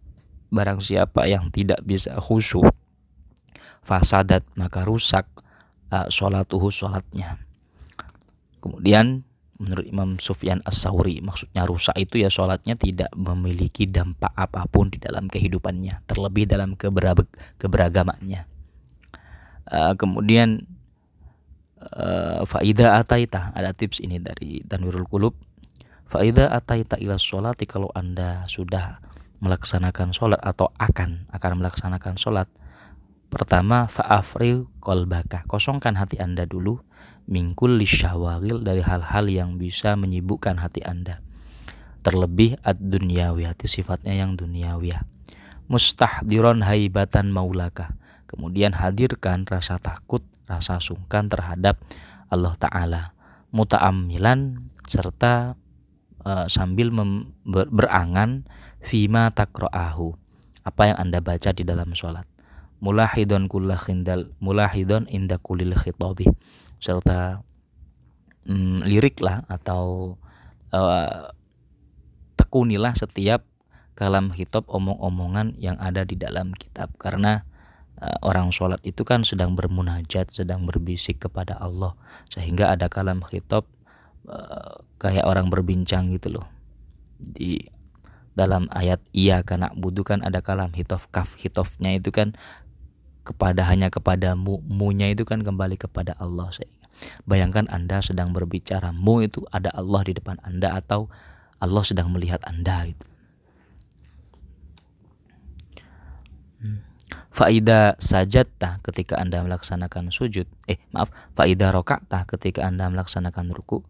barang 0.51 0.83
siapa 0.83 1.23
yang 1.31 1.47
tidak 1.55 1.79
bisa 1.87 2.19
khusyuk 2.19 2.67
fasadat 3.85 4.43
maka 4.59 4.83
rusak 4.83 5.23
uh, 5.95 6.11
sholatuhu 6.11 6.67
sholatnya. 6.67 7.39
Kemudian 8.59 9.23
menurut 9.55 9.85
Imam 9.87 10.19
Sufyan 10.19 10.59
As-Sauri 10.67 11.23
maksudnya 11.23 11.63
rusak 11.63 11.95
itu 11.95 12.19
ya 12.19 12.27
sholatnya 12.27 12.75
tidak 12.75 13.07
memiliki 13.15 13.87
dampak 13.87 14.35
apa 14.35 14.67
pun 14.67 14.91
di 14.91 14.99
dalam 14.99 15.31
kehidupannya 15.31 16.03
terlebih 16.03 16.43
dalam 16.43 16.75
keberagamannya 16.75 18.41
uh, 19.71 19.93
kemudian 19.95 20.59
uh, 21.79 22.43
faida 22.43 22.99
ataita 22.99 23.55
ada 23.55 23.71
tips 23.71 24.03
ini 24.03 24.19
dari 24.19 24.59
Tanwirul 24.59 25.07
Kulub 25.07 25.39
faida 26.05 26.49
ataita 26.53 26.97
ila 27.01 27.17
sholati 27.19 27.65
kalau 27.69 27.89
anda 27.93 28.45
sudah 28.49 29.01
melaksanakan 29.43 30.15
sholat 30.15 30.39
atau 30.41 30.71
akan 30.79 31.29
akan 31.29 31.51
melaksanakan 31.59 32.15
sholat 32.15 32.47
pertama 33.29 33.89
fa'afri 33.91 34.63
kolbaka 34.79 35.43
kosongkan 35.49 35.99
hati 35.99 36.21
anda 36.21 36.47
dulu 36.47 36.79
mingkul 37.25 37.81
syawagil 37.81 38.61
dari 38.61 38.85
hal-hal 38.85 39.25
yang 39.29 39.57
bisa 39.57 39.97
menyibukkan 39.97 40.61
hati 40.61 40.85
Anda. 40.85 41.21
Terlebih 42.05 42.61
ad-dunyawi, 42.61 43.49
hati 43.49 43.65
sifatnya 43.65 44.13
yang 44.13 44.37
duniawi. 44.37 44.93
Mustahdiron 45.65 46.61
haibatan 46.61 47.33
maulaka. 47.33 47.97
Kemudian 48.29 48.77
hadirkan 48.77 49.49
rasa 49.49 49.81
takut, 49.81 50.21
rasa 50.45 50.77
sungkan 50.77 51.25
terhadap 51.25 51.81
Allah 52.29 52.53
Ta'ala. 52.61 53.03
Muta'amilan 53.49 54.69
serta 54.85 55.57
uh, 56.25 56.49
sambil 56.49 56.91
ber 57.45 57.69
berangan 57.69 58.43
fima 58.81 59.31
takro'ahu. 59.31 60.17
Apa 60.65 60.91
yang 60.91 60.97
Anda 60.97 61.21
baca 61.21 61.53
di 61.53 61.61
dalam 61.61 61.93
sholat. 61.93 62.25
Mulahidon 62.81 63.47
kulla 63.47 63.77
khindal, 63.77 64.33
mulahidon 64.41 65.05
inda 65.07 65.37
kulil 65.39 65.77
khitobi 65.77 66.27
serta 66.81 67.45
mm, 68.45 68.85
lirik 68.85 69.21
lah 69.23 69.45
atau 69.49 70.17
uh, 70.75 71.33
tekunilah 72.35 72.93
setiap 72.93 73.47
kalam 73.95 74.35
hitop 74.35 74.67
omong-omongan 74.67 75.55
yang 75.57 75.79
ada 75.79 76.03
di 76.03 76.19
dalam 76.19 76.51
kitab 76.51 76.91
karena 76.99 77.47
uh, 78.03 78.19
orang 78.21 78.51
sholat 78.51 78.83
itu 78.83 79.07
kan 79.07 79.23
sedang 79.23 79.55
bermunajat 79.55 80.29
sedang 80.29 80.67
berbisik 80.67 81.25
kepada 81.25 81.55
Allah 81.57 81.95
sehingga 82.27 82.75
ada 82.75 82.91
kalam 82.91 83.23
hitop 83.23 83.65
uh, 84.29 84.81
kayak 84.97 85.25
orang 85.25 85.49
berbincang 85.49 86.11
gitu 86.13 86.39
loh. 86.39 86.45
Di 87.17 87.71
dalam 88.35 88.67
ayat 88.75 88.99
iya 89.15 89.39
karena 89.47 89.71
butuh 89.71 90.03
ada 90.19 90.43
kalam 90.43 90.75
hitof 90.75 91.07
kaf 91.07 91.39
hitofnya 91.39 91.95
itu 91.95 92.11
kan 92.11 92.35
kepada 93.25 93.65
hanya 93.65 93.89
kepada 93.89 94.37
mu 94.37 94.61
munya 94.67 95.09
itu 95.09 95.25
kan 95.25 95.41
kembali 95.41 95.79
kepada 95.79 96.13
Allah. 96.21 96.53
Bayangkan 97.27 97.67
Anda 97.71 97.99
sedang 97.99 98.31
berbicara 98.31 98.91
mu 98.91 99.23
itu 99.23 99.43
ada 99.49 99.73
Allah 99.73 100.03
di 100.05 100.13
depan 100.13 100.37
Anda 100.45 100.77
atau 100.77 101.09
Allah 101.59 101.83
sedang 101.83 102.13
melihat 102.13 102.43
Anda? 102.45 102.91
Itu 102.91 103.05
hmm. 106.61 106.79
Faida 107.33 107.97
sajatta 107.99 108.79
ketika 108.85 109.19
Anda 109.19 109.43
melaksanakan 109.43 110.11
sujud 110.11 110.47
eh 110.69 110.79
maaf 110.95 111.11
faida 111.35 111.71
rokakta 111.73 112.23
ketika 112.29 112.63
Anda 112.63 112.87
melaksanakan 112.91 113.51
ruku 113.51 113.83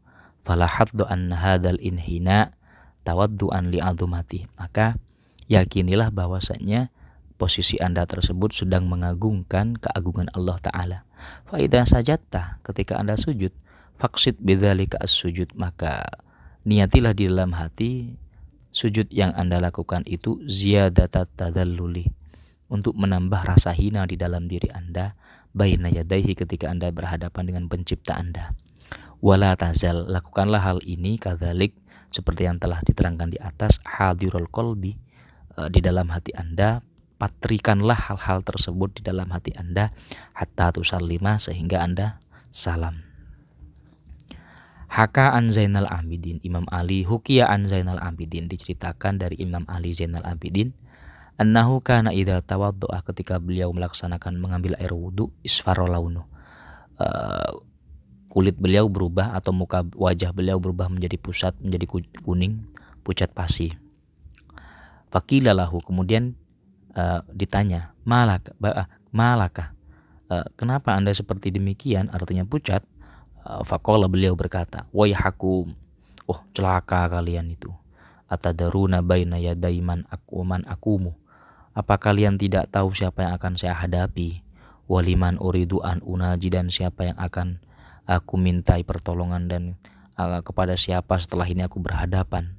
falahaddu 0.46 1.10
an 1.10 1.34
hadal 1.34 1.82
inhina 1.82 2.54
tawadduan 3.02 3.74
li 3.74 3.82
azumati 3.82 4.46
maka 4.62 4.96
yakinilah 5.50 6.14
bahwasanya 6.14 6.94
posisi 7.36 7.76
Anda 7.84 8.08
tersebut 8.08 8.56
sedang 8.56 8.88
mengagungkan 8.88 9.76
keagungan 9.76 10.32
Allah 10.34 10.58
Ta'ala. 10.60 11.00
Faidah 11.52 11.84
sajatta 11.84 12.64
ketika 12.64 12.96
Anda 12.96 13.20
sujud, 13.20 13.52
faksid 14.00 14.40
bidzalika 14.40 15.00
as-sujud, 15.04 15.52
maka 15.56 16.08
niatilah 16.64 17.12
di 17.12 17.28
dalam 17.28 17.54
hati 17.56 18.16
sujud 18.72 19.12
yang 19.12 19.36
Anda 19.36 19.60
lakukan 19.60 20.08
itu 20.08 20.42
ziyadatat 20.48 21.36
tadalluli 21.36 22.08
untuk 22.72 22.98
menambah 22.98 23.46
rasa 23.46 23.72
hina 23.76 24.08
di 24.10 24.18
dalam 24.18 24.50
diri 24.50 24.72
Anda 24.74 25.14
baina 25.56 25.88
yadaihi 25.88 26.36
ketika 26.36 26.72
Anda 26.72 26.92
berhadapan 26.92 27.44
dengan 27.48 27.64
pencipta 27.72 28.18
Anda. 28.18 28.52
Wala 29.26 29.58
tazal, 29.58 30.06
lakukanlah 30.06 30.62
hal 30.62 30.80
ini 30.86 31.18
kadzalik 31.18 31.74
seperti 32.14 32.46
yang 32.46 32.62
telah 32.62 32.78
diterangkan 32.86 33.34
di 33.34 33.42
atas 33.42 33.82
hadirul 33.82 34.46
kolbi 34.54 34.94
eh, 35.58 35.70
di 35.74 35.82
dalam 35.82 36.14
hati 36.14 36.30
Anda. 36.38 36.86
Patrikanlah 37.16 38.12
hal-hal 38.12 38.46
tersebut 38.46 39.00
di 39.00 39.02
dalam 39.02 39.32
hati 39.34 39.50
Anda 39.58 39.90
hatta 40.38 40.70
tusallima 40.76 41.42
sehingga 41.42 41.82
Anda 41.82 42.22
salam. 42.54 43.02
Haka 44.94 45.34
an 45.34 45.50
Zainal 45.50 45.90
Abidin. 45.90 46.38
Imam 46.46 46.70
Ali 46.70 47.02
Hukia 47.02 47.50
an 47.50 47.66
Zainal 47.66 47.98
Abidin. 48.04 48.46
Diceritakan 48.46 49.18
dari 49.18 49.42
Imam 49.42 49.66
Ali 49.66 49.96
Zainal 49.96 50.28
Abidin 50.28 50.76
annahu 51.36 51.84
kana 51.84 52.16
idza 52.16 52.40
tawaddoa 52.40 53.04
ketika 53.04 53.40
beliau 53.44 53.72
melaksanakan 53.76 54.40
mengambil 54.40 54.80
air 54.80 54.96
wudhu 54.96 55.36
isfarolaunu 55.44 56.24
uh, 57.00 57.52
kulit 58.36 58.60
beliau 58.60 58.92
berubah 58.92 59.32
atau 59.32 59.56
muka 59.56 59.88
wajah 59.96 60.36
beliau 60.36 60.60
berubah 60.60 60.92
menjadi 60.92 61.16
pusat 61.16 61.56
menjadi 61.64 61.88
kuning 62.20 62.68
pucat 63.08 63.32
pasi 63.32 63.72
fakilalahu 65.08 65.80
kemudian 65.80 66.36
uh, 67.00 67.24
ditanya 67.32 67.96
malak 68.04 68.52
uh, 68.60 68.92
malaka 69.16 69.76
uh, 70.30 70.46
kenapa 70.58 70.94
anda 70.96 71.14
seperti 71.14 71.54
demikian? 71.54 72.10
Artinya 72.10 72.46
pucat. 72.46 72.82
Uh, 73.46 73.62
fakola 73.62 74.10
beliau 74.10 74.34
berkata 74.34 74.90
hakum 74.90 75.78
oh 76.26 76.40
celaka 76.54 77.06
kalian 77.10 77.54
itu. 77.54 77.70
Atadaruna 78.26 79.06
baina 79.06 79.38
yadaiman 79.38 80.10
akuman 80.10 80.66
akumu. 80.66 81.14
Apa 81.76 82.02
kalian 82.02 82.42
tidak 82.42 82.74
tahu 82.74 82.96
siapa 82.96 83.28
yang 83.28 83.34
akan 83.38 83.54
saya 83.60 83.78
hadapi? 83.78 84.42
Waliman 84.90 85.38
uridu 85.38 85.82
an 85.86 86.02
unaji 86.02 86.50
dan 86.50 86.74
siapa 86.74 87.10
yang 87.14 87.18
akan 87.22 87.62
aku 88.06 88.38
mintai 88.38 88.86
pertolongan 88.86 89.50
dan 89.50 89.64
uh, 90.18 90.42
kepada 90.46 90.78
siapa 90.78 91.18
setelah 91.18 91.46
ini 91.46 91.66
aku 91.66 91.82
berhadapan 91.82 92.58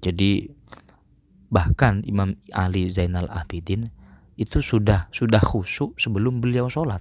jadi 0.00 0.50
Bahkan 1.46 2.02
Imam 2.06 2.34
Ali 2.50 2.90
Zainal 2.90 3.30
Abidin 3.30 3.94
itu 4.36 4.58
sudah 4.60 5.08
sudah 5.14 5.40
khusyuk 5.40 5.96
sebelum 5.96 6.42
beliau 6.42 6.66
sholat. 6.66 7.00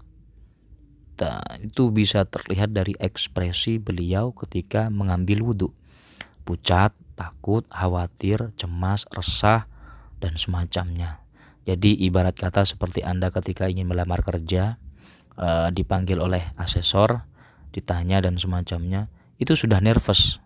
Nah, 1.15 1.41
itu 1.63 1.89
bisa 1.95 2.27
terlihat 2.27 2.75
dari 2.75 2.93
ekspresi 2.99 3.79
beliau 3.79 4.35
ketika 4.35 4.91
mengambil 4.91 5.41
wudhu. 5.41 5.71
Pucat, 6.45 6.93
takut, 7.17 7.65
khawatir, 7.71 8.53
cemas, 8.59 9.07
resah, 9.09 9.65
dan 10.21 10.37
semacamnya. 10.37 11.23
Jadi 11.65 11.97
ibarat 12.05 12.37
kata 12.37 12.67
seperti 12.67 13.01
Anda 13.01 13.33
ketika 13.33 13.65
ingin 13.65 13.89
melamar 13.89 14.21
kerja, 14.21 14.77
eh, 15.39 15.67
dipanggil 15.73 16.21
oleh 16.21 16.53
asesor, 16.59 17.25
ditanya 17.76 18.23
dan 18.23 18.39
semacamnya, 18.39 19.11
itu 19.36 19.51
sudah 19.51 19.84
nervous, 19.84 20.39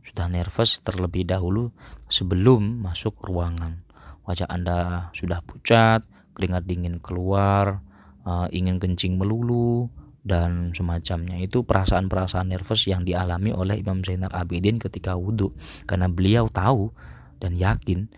sudah 0.00 0.32
nervous 0.32 0.80
terlebih 0.80 1.28
dahulu 1.28 1.68
sebelum 2.08 2.80
masuk 2.80 3.20
ruangan. 3.20 3.84
Wajah 4.24 4.48
Anda 4.48 5.12
sudah 5.12 5.44
pucat, 5.44 6.00
keringat 6.32 6.64
dingin 6.64 6.96
keluar, 7.04 7.84
uh, 8.24 8.48
ingin 8.48 8.80
kencing 8.80 9.20
melulu, 9.20 9.92
dan 10.20 10.72
semacamnya. 10.76 11.40
Itu 11.40 11.64
perasaan-perasaan 11.64 12.52
nervous 12.52 12.84
yang 12.88 13.04
dialami 13.04 13.52
oleh 13.52 13.80
Imam 13.80 14.04
Zainal 14.04 14.32
Abidin 14.32 14.76
ketika 14.76 15.16
wudhu. 15.16 15.52
Karena 15.88 16.08
beliau 16.08 16.48
tahu 16.48 16.92
dan 17.40 17.56
yakin 17.56 18.08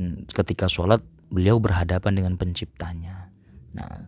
hmm, 0.00 0.28
ketika 0.32 0.68
sholat 0.68 1.00
beliau 1.32 1.56
berhadapan 1.56 2.12
dengan 2.20 2.34
penciptanya. 2.36 3.32
Nah, 3.72 4.04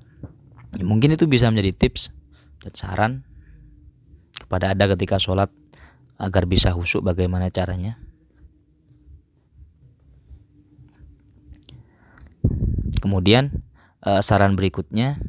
mungkin 0.84 1.16
itu 1.16 1.24
bisa 1.24 1.48
menjadi 1.48 1.72
tips 1.88 2.12
dan 2.60 2.72
saran 2.76 3.12
kepada 4.44 4.76
ada 4.76 4.84
ketika 4.92 5.16
sholat 5.16 5.48
agar 6.20 6.44
bisa 6.44 6.70
husuk 6.76 7.00
bagaimana 7.00 7.48
caranya? 7.48 7.96
Kemudian 13.00 13.64
eh, 14.04 14.20
saran 14.20 14.56
berikutnya 14.56 15.20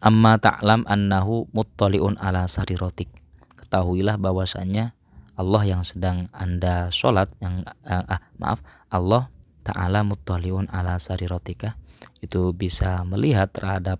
Amma 0.00 0.40
ta'lam 0.40 0.88
annahu 0.88 1.52
muttali'un 1.52 2.16
ala 2.16 2.48
sarirotik 2.48 3.12
Ketahuilah 3.58 4.16
bahwasanya 4.16 4.96
Allah 5.36 5.62
yang 5.66 5.82
sedang 5.84 6.32
Anda 6.32 6.88
sholat 6.88 7.30
yang 7.42 7.66
eh, 7.84 8.04
ah, 8.08 8.22
maaf 8.38 8.64
Allah 8.90 9.28
ta'ala 9.62 10.02
muttali'un 10.02 10.66
ala 10.72 10.96
sarirotika 10.96 11.76
itu 12.20 12.52
bisa 12.52 13.00
melihat 13.08 13.48
terhadap 13.52 13.98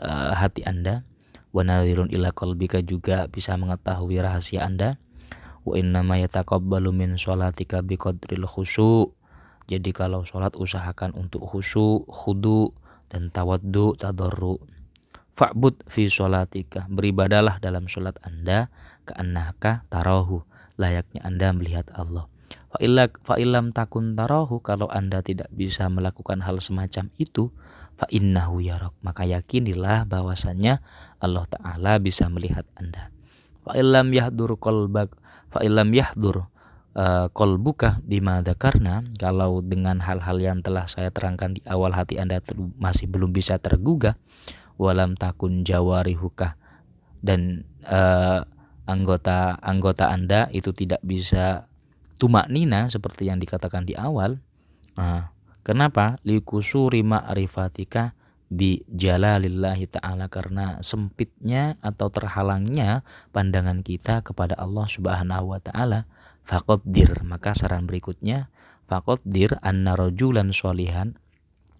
uh, 0.00 0.36
hati 0.36 0.64
Anda 0.64 1.04
wa 1.54 1.62
nadhirun 1.62 2.10
ila 2.10 2.34
qalbika 2.34 2.82
juga 2.82 3.30
bisa 3.30 3.54
mengetahui 3.54 4.18
rahasia 4.18 4.66
Anda 4.66 4.98
wa 5.62 5.78
innama 5.78 6.18
yataqabbalu 6.18 6.90
min 6.90 7.10
sholatika 7.14 7.80
biqadril 7.80 8.44
khusyu' 8.50 9.14
jadi 9.64 9.96
kalau 9.96 10.28
sholat 10.28 10.52
usahakan 10.60 11.16
untuk 11.16 11.40
khusyuk, 11.40 12.04
khudu 12.04 12.76
dan 13.08 13.32
tawaddu, 13.32 13.96
tadarru 13.96 14.60
Fa'bud 15.34 15.82
fi 15.90 16.06
sholatika. 16.06 16.86
Beribadalah 16.86 17.58
dalam 17.58 17.90
sholat 17.90 18.14
Anda 18.22 18.70
ka'annaka 19.02 19.82
tarahu. 19.90 20.46
Layaknya 20.78 21.26
Anda 21.26 21.50
melihat 21.50 21.90
Allah. 21.90 22.30
Fa'ilam 23.26 23.74
takun 23.74 24.14
tarahu. 24.14 24.62
Kalau 24.62 24.86
Anda 24.86 25.26
tidak 25.26 25.50
bisa 25.50 25.90
melakukan 25.90 26.38
hal 26.46 26.62
semacam 26.62 27.10
itu. 27.18 27.50
Fa'innahu 27.94 28.58
yarok. 28.58 28.94
Maka 29.06 29.22
yakinilah 29.22 30.06
bahwasannya 30.06 30.82
Allah 31.22 31.44
Ta'ala 31.46 32.02
bisa 32.02 32.26
melihat 32.26 32.66
Anda. 32.74 33.14
Fa'ilam 33.62 34.10
yahdur 34.10 34.58
kolbak. 34.58 35.14
Fa'ilam 35.54 35.94
yahdur 35.94 36.50
uh, 36.94 37.26
kolbuka 37.34 37.98
dimada 38.06 38.54
karena 38.54 39.02
kalau 39.18 39.60
dengan 39.60 40.00
hal-hal 40.02 40.38
yang 40.38 40.58
telah 40.62 40.86
saya 40.86 41.10
terangkan 41.10 41.58
di 41.58 41.62
awal 41.66 41.92
hati 41.94 42.18
Anda 42.18 42.40
masih 42.78 43.10
belum 43.10 43.34
bisa 43.34 43.58
tergugah 43.58 44.18
walam 44.78 45.14
takun 45.14 45.62
jawarihuka 45.62 46.58
dan 47.22 47.66
uh, 47.86 48.42
anggota 48.86 49.58
anggota 49.62 50.10
Anda 50.10 50.50
itu 50.50 50.74
tidak 50.74 51.02
bisa 51.02 51.70
tumak 52.18 52.50
nina 52.50 52.86
seperti 52.88 53.28
yang 53.28 53.42
dikatakan 53.42 53.84
di 53.84 53.98
awal. 53.98 54.38
Nah, 54.94 55.33
kenapa? 55.64 56.20
Likusuri 56.22 57.02
ma'rifatika 57.02 58.12
bi 58.52 58.84
jalalillahi 58.86 59.88
ta'ala 59.88 60.30
karena 60.30 60.78
sempitnya 60.84 61.80
atau 61.80 62.12
terhalangnya 62.12 63.02
pandangan 63.34 63.80
kita 63.82 64.20
kepada 64.22 64.54
Allah 64.54 64.86
Subhanahu 64.86 65.56
wa 65.56 65.60
taala 65.64 66.06
faqaddir 66.44 67.24
maka 67.26 67.56
saran 67.56 67.88
berikutnya 67.88 68.52
faqaddir 68.86 69.58
anna 69.64 69.96
rajulan 69.96 70.52
sholihan 70.54 71.16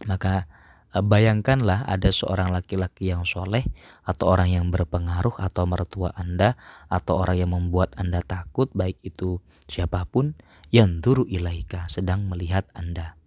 maka 0.09 0.51
Eh, 0.95 1.03
bayangkanlah 1.03 1.91
ada 1.91 2.14
seorang 2.14 2.55
laki-laki 2.55 3.11
yang 3.11 3.26
soleh 3.26 3.66
atau 4.07 4.30
orang 4.30 4.55
yang 4.55 4.70
berpengaruh 4.70 5.43
atau 5.43 5.66
mertua 5.66 6.14
Anda 6.14 6.55
atau 6.87 7.18
orang 7.18 7.37
yang 7.43 7.51
membuat 7.51 7.99
Anda 7.99 8.22
takut 8.22 8.70
baik 8.70 9.03
itu 9.03 9.43
siapa 9.66 10.07
pun 10.07 10.39
yang 10.70 11.03
turu 11.03 11.26
ilaika 11.26 11.91
sedang 11.91 12.30
melihat 12.30 12.70
Anda. 12.78 13.18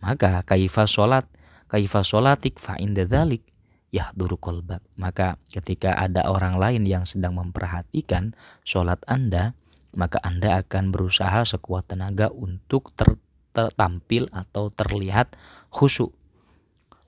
Maka 0.00 0.40
kaifa 0.44 0.88
solat 0.88 1.28
kaifa 1.70 2.02
solatik 2.02 2.58
fa 2.58 2.74
inda 2.80 3.06
dzalik 3.06 3.46
yahduru 3.94 4.38
kolbak. 4.38 4.82
Maka 4.98 5.36
ketika 5.50 5.94
ada 5.94 6.26
orang 6.30 6.56
lain 6.56 6.82
yang 6.86 7.06
sedang 7.06 7.36
memperhatikan 7.38 8.34
solat 8.62 9.02
Anda, 9.06 9.54
maka 9.94 10.22
Anda 10.22 10.62
akan 10.62 10.94
berusaha 10.94 11.42
sekuat 11.46 11.94
tenaga 11.94 12.30
untuk 12.30 12.94
ter, 12.94 13.18
tertampil 13.50 14.30
atau 14.30 14.70
terlihat 14.70 15.34
khusyuk. 15.70 16.14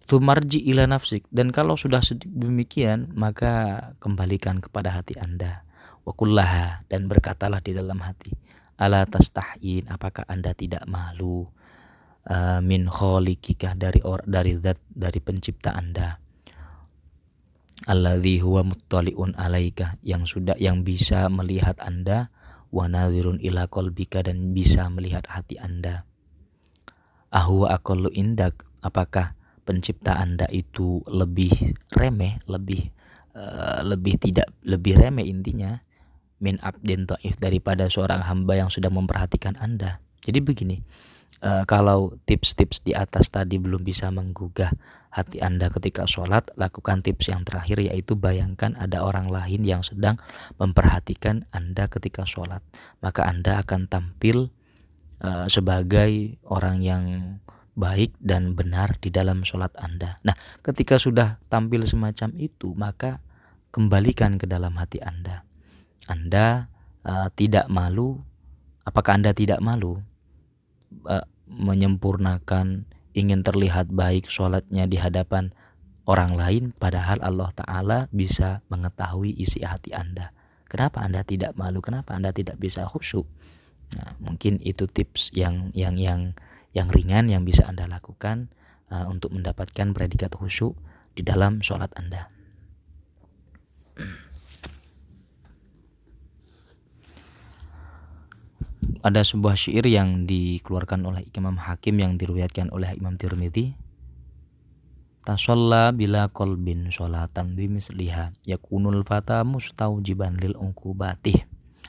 Tumarji 0.03 0.59
ila 0.75 0.91
nafsik. 0.91 1.25
Dan 1.31 1.55
kalau 1.55 1.79
sudah 1.79 2.03
demikian 2.27 3.15
maka 3.15 3.81
kembalikan 4.03 4.59
kepada 4.59 4.91
hati 4.93 5.15
anda. 5.17 5.63
Wakullaha 6.03 6.83
dan 6.91 7.07
berkatalah 7.07 7.63
di 7.63 7.71
dalam 7.71 8.03
hati 8.03 8.35
ala 8.75 9.07
tastahyin. 9.07 9.87
Apakah 9.87 10.27
anda 10.27 10.51
tidak 10.59 10.83
malu 10.91 11.47
uh, 12.29 12.61
min 12.61 12.87
kholikika 12.91 13.75
dari 13.75 14.03
or 14.05 14.21
dari 14.27 14.59
zat 14.61 14.79
dari 14.91 15.19
pencipta 15.19 15.73
anda 15.75 16.19
alladzi 17.89 18.39
huwa 18.43 18.63
muttaliun 18.63 19.35
alaika 19.35 19.99
yang 20.07 20.29
sudah 20.29 20.55
yang 20.59 20.87
bisa 20.87 21.27
melihat 21.33 21.79
anda 21.83 22.31
wa 22.71 22.87
nadhirun 22.87 23.43
ila 23.43 23.67
qalbika 23.67 24.23
dan 24.23 24.55
bisa 24.55 24.87
melihat 24.93 25.27
hati 25.27 25.59
anda 25.59 26.07
ahwa 27.33 27.75
aqallu 27.75 28.13
indak 28.13 28.67
apakah 28.85 29.35
pencipta 29.63 30.19
Anda 30.19 30.51
itu 30.51 31.01
lebih 31.09 31.55
remeh, 31.95 32.43
lebih 32.51 32.91
uh, 33.39 33.81
lebih 33.87 34.19
tidak 34.19 34.51
lebih 34.67 34.99
remeh 34.99 35.27
intinya 35.27 35.81
min 36.43 36.59
abdin 36.59 37.07
taif 37.07 37.39
daripada 37.39 37.87
seorang 37.87 38.27
hamba 38.27 38.59
yang 38.59 38.71
sudah 38.71 38.91
memperhatikan 38.91 39.55
Anda. 39.63 40.03
Jadi 40.23 40.39
begini, 40.43 40.77
uh, 41.43 41.65
kalau 41.67 42.17
tips-tips 42.25 42.81
di 42.87 42.95
atas 42.95 43.29
tadi 43.29 43.59
belum 43.59 43.83
bisa 43.83 44.09
menggugah 44.15 44.71
hati 45.13 45.43
Anda 45.45 45.69
ketika 45.69 46.09
sholat, 46.09 46.55
lakukan 46.57 47.05
tips 47.05 47.29
yang 47.29 47.45
terakhir 47.45 47.83
yaitu 47.83 48.17
bayangkan 48.17 48.73
ada 48.81 49.05
orang 49.05 49.29
lain 49.29 49.67
yang 49.67 49.85
sedang 49.85 50.17
memperhatikan 50.57 51.45
Anda 51.53 51.91
ketika 51.91 52.25
sholat. 52.25 52.65
Maka 53.05 53.29
Anda 53.29 53.61
akan 53.61 53.91
tampil 53.91 54.49
uh, 55.21 55.47
sebagai 55.51 56.41
orang 56.49 56.81
yang 56.81 57.05
baik 57.73 58.17
dan 58.21 58.57
benar 58.57 58.97
di 59.03 59.13
dalam 59.13 59.45
sholat 59.45 59.75
Anda. 59.77 60.17
Nah, 60.25 60.37
ketika 60.65 60.97
sudah 60.97 61.43
tampil 61.53 61.85
semacam 61.85 62.31
itu, 62.41 62.73
maka 62.73 63.21
kembalikan 63.73 64.37
ke 64.37 64.45
dalam 64.49 64.77
hati 64.77 65.01
Anda. 65.01 65.45
Anda 66.09 66.69
uh, 67.05 67.29
tidak 67.33 67.69
malu, 67.73 68.21
apakah 68.85 69.17
Anda 69.21 69.33
tidak 69.33 69.61
malu 69.65 70.05
menyempurnakan, 71.57 72.89
ingin 73.13 73.41
terlihat 73.45 73.93
baik 73.93 74.29
sholatnya 74.29 74.89
di 74.89 74.97
hadapan 74.97 75.53
orang 76.09 76.35
lain, 76.35 76.65
padahal 76.75 77.21
Allah 77.23 77.51
Ta'ala 77.55 77.99
bisa 78.11 78.65
mengetahui 78.73 79.37
isi 79.37 79.63
hati 79.63 79.95
Anda. 79.95 80.35
Kenapa 80.67 81.05
Anda 81.05 81.21
tidak 81.23 81.53
malu? 81.55 81.85
Kenapa 81.85 82.17
Anda 82.17 82.33
tidak 82.33 82.57
bisa 82.57 82.89
khusyuk? 82.89 83.29
Nah, 83.93 84.17
mungkin 84.25 84.57
itu 84.65 84.89
tips 84.89 85.37
yang 85.37 85.69
yang 85.77 86.01
yang 86.01 86.33
yang 86.73 86.89
ringan 86.89 87.29
yang 87.29 87.45
bisa 87.45 87.69
Anda 87.69 87.85
lakukan 87.85 88.49
uh, 88.89 89.05
untuk 89.13 89.37
mendapatkan 89.37 89.93
predikat 89.93 90.33
khusyuk 90.33 90.73
di 91.13 91.21
dalam 91.21 91.61
sholat 91.61 91.93
Anda. 91.93 92.33
Ada 99.03 99.27
sebuah 99.27 99.59
syair 99.59 99.83
yang 99.91 100.31
dikeluarkan 100.31 101.03
oleh 101.03 101.27
Imam 101.35 101.59
Hakim 101.59 101.99
yang 101.99 102.15
diriwayatkan 102.15 102.71
oleh 102.71 102.95
Imam 102.95 103.19
Tirmidzi. 103.19 103.75
Tasalla 105.27 105.91
bila 105.91 106.31
kolbin 106.31 106.91
sholatan 106.91 107.55
bimisliha 107.59 108.35
yakunul 108.47 109.03
fata 109.03 109.43
mustaujiban 109.43 110.39
lil 110.39 110.55
ungkubatih. 110.55 111.47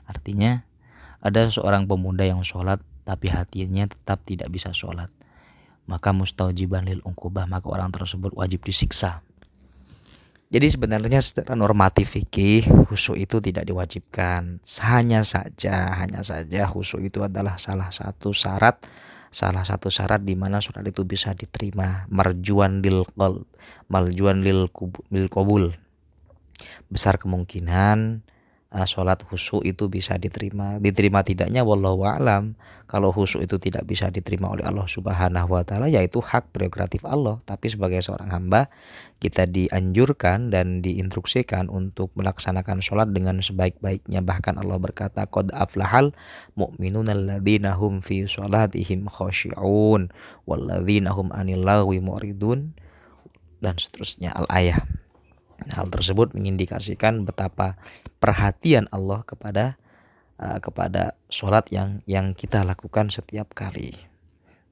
Artinya, 0.09 0.65
ada 1.21 1.45
seorang 1.49 1.85
pemuda 1.85 2.25
yang 2.25 2.41
sholat 2.41 2.81
tapi 3.03 3.29
hatinya 3.29 3.87
tetap 3.87 4.23
tidak 4.27 4.49
bisa 4.49 4.71
sholat 4.75 5.11
maka 5.83 6.15
mustaujiban 6.15 6.87
lil 6.87 7.03
ungkubah 7.03 7.47
maka 7.47 7.67
orang 7.67 7.91
tersebut 7.91 8.31
wajib 8.35 8.63
disiksa 8.63 9.23
jadi 10.53 10.69
sebenarnya 10.69 11.17
secara 11.17 11.57
normatif 11.57 12.13
fikih 12.13 12.85
khusyuk 12.85 13.17
itu 13.17 13.41
tidak 13.41 13.65
diwajibkan. 13.65 14.61
Hanya 14.85 15.25
saja, 15.25 15.97
hanya 15.97 16.21
saja 16.21 16.69
khusyuk 16.69 17.01
itu 17.09 17.25
adalah 17.25 17.57
salah 17.57 17.89
satu 17.89 18.29
syarat 18.37 18.77
salah 19.33 19.65
satu 19.65 19.89
syarat 19.89 20.21
di 20.21 20.37
mana 20.37 20.61
sholat 20.61 20.85
itu 20.85 21.01
bisa 21.09 21.33
diterima 21.33 22.05
marjuan 22.13 22.85
lil 22.85 23.01
qol 23.17 23.49
marjuan 23.89 24.45
lil, 24.45 24.69
qabul 25.25 25.73
besar 26.93 27.17
kemungkinan 27.17 28.21
uh, 28.73 28.87
sholat 28.89 29.21
khusyuk 29.21 29.61
itu 29.61 29.85
bisa 29.87 30.17
diterima 30.17 30.81
diterima 30.81 31.21
tidaknya 31.21 31.61
wallahu 31.61 32.03
alam. 32.09 32.57
Kalau 32.89 33.13
khusyuk 33.13 33.45
itu 33.45 33.61
tidak 33.61 33.85
bisa 33.85 34.09
diterima 34.09 34.49
oleh 34.49 34.65
Allah 34.65 34.89
Subhanahu 34.89 35.53
wa 35.53 35.61
taala 35.61 35.87
yaitu 35.87 36.19
hak 36.19 36.49
prerogatif 36.49 37.05
Allah. 37.05 37.37
Tapi 37.45 37.69
sebagai 37.69 38.01
seorang 38.01 38.33
hamba 38.33 38.73
kita 39.21 39.45
dianjurkan 39.47 40.49
dan 40.49 40.81
diinstruksikan 40.81 41.69
untuk 41.69 42.11
melaksanakan 42.17 42.81
sholat 42.81 43.13
dengan 43.13 43.39
sebaik-baiknya. 43.39 44.25
Bahkan 44.25 44.59
Allah 44.59 44.81
berkata 44.81 45.29
qad 45.29 45.53
aflahal 45.53 46.11
mu'minun 46.57 47.07
alladzina 47.07 47.77
hum 47.77 48.01
fi 48.01 48.25
sholatihim 48.25 49.07
khashi'un 49.07 50.09
walladzina 50.49 51.13
hum 51.13 51.29
anil 51.31 51.63
lagwi 51.63 52.01
mu'ridun 52.01 52.75
dan 53.63 53.79
seterusnya. 53.79 54.35
Al-ayah 54.35 55.02
Hal 55.71 55.87
tersebut 55.87 56.35
mengindikasikan 56.35 57.23
betapa 57.23 57.79
perhatian 58.19 58.91
Allah 58.91 59.23
kepada 59.23 59.79
uh, 60.39 60.59
kepada 60.59 61.15
sholat 61.31 61.71
yang 61.71 62.03
yang 62.03 62.35
kita 62.35 62.67
lakukan 62.67 63.07
setiap 63.07 63.55
kali. 63.55 63.95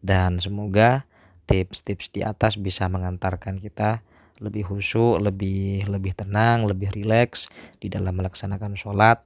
Dan 0.01 0.41
semoga 0.41 1.07
tips-tips 1.45 2.11
di 2.11 2.21
atas 2.25 2.57
bisa 2.57 2.89
mengantarkan 2.91 3.61
kita 3.61 4.03
lebih 4.41 4.67
khusyuk, 4.67 5.21
lebih 5.21 5.85
lebih 5.85 6.17
tenang, 6.17 6.65
lebih 6.65 6.89
rileks 6.91 7.47
di 7.77 7.87
dalam 7.87 8.17
melaksanakan 8.17 8.73
sholat. 8.73 9.21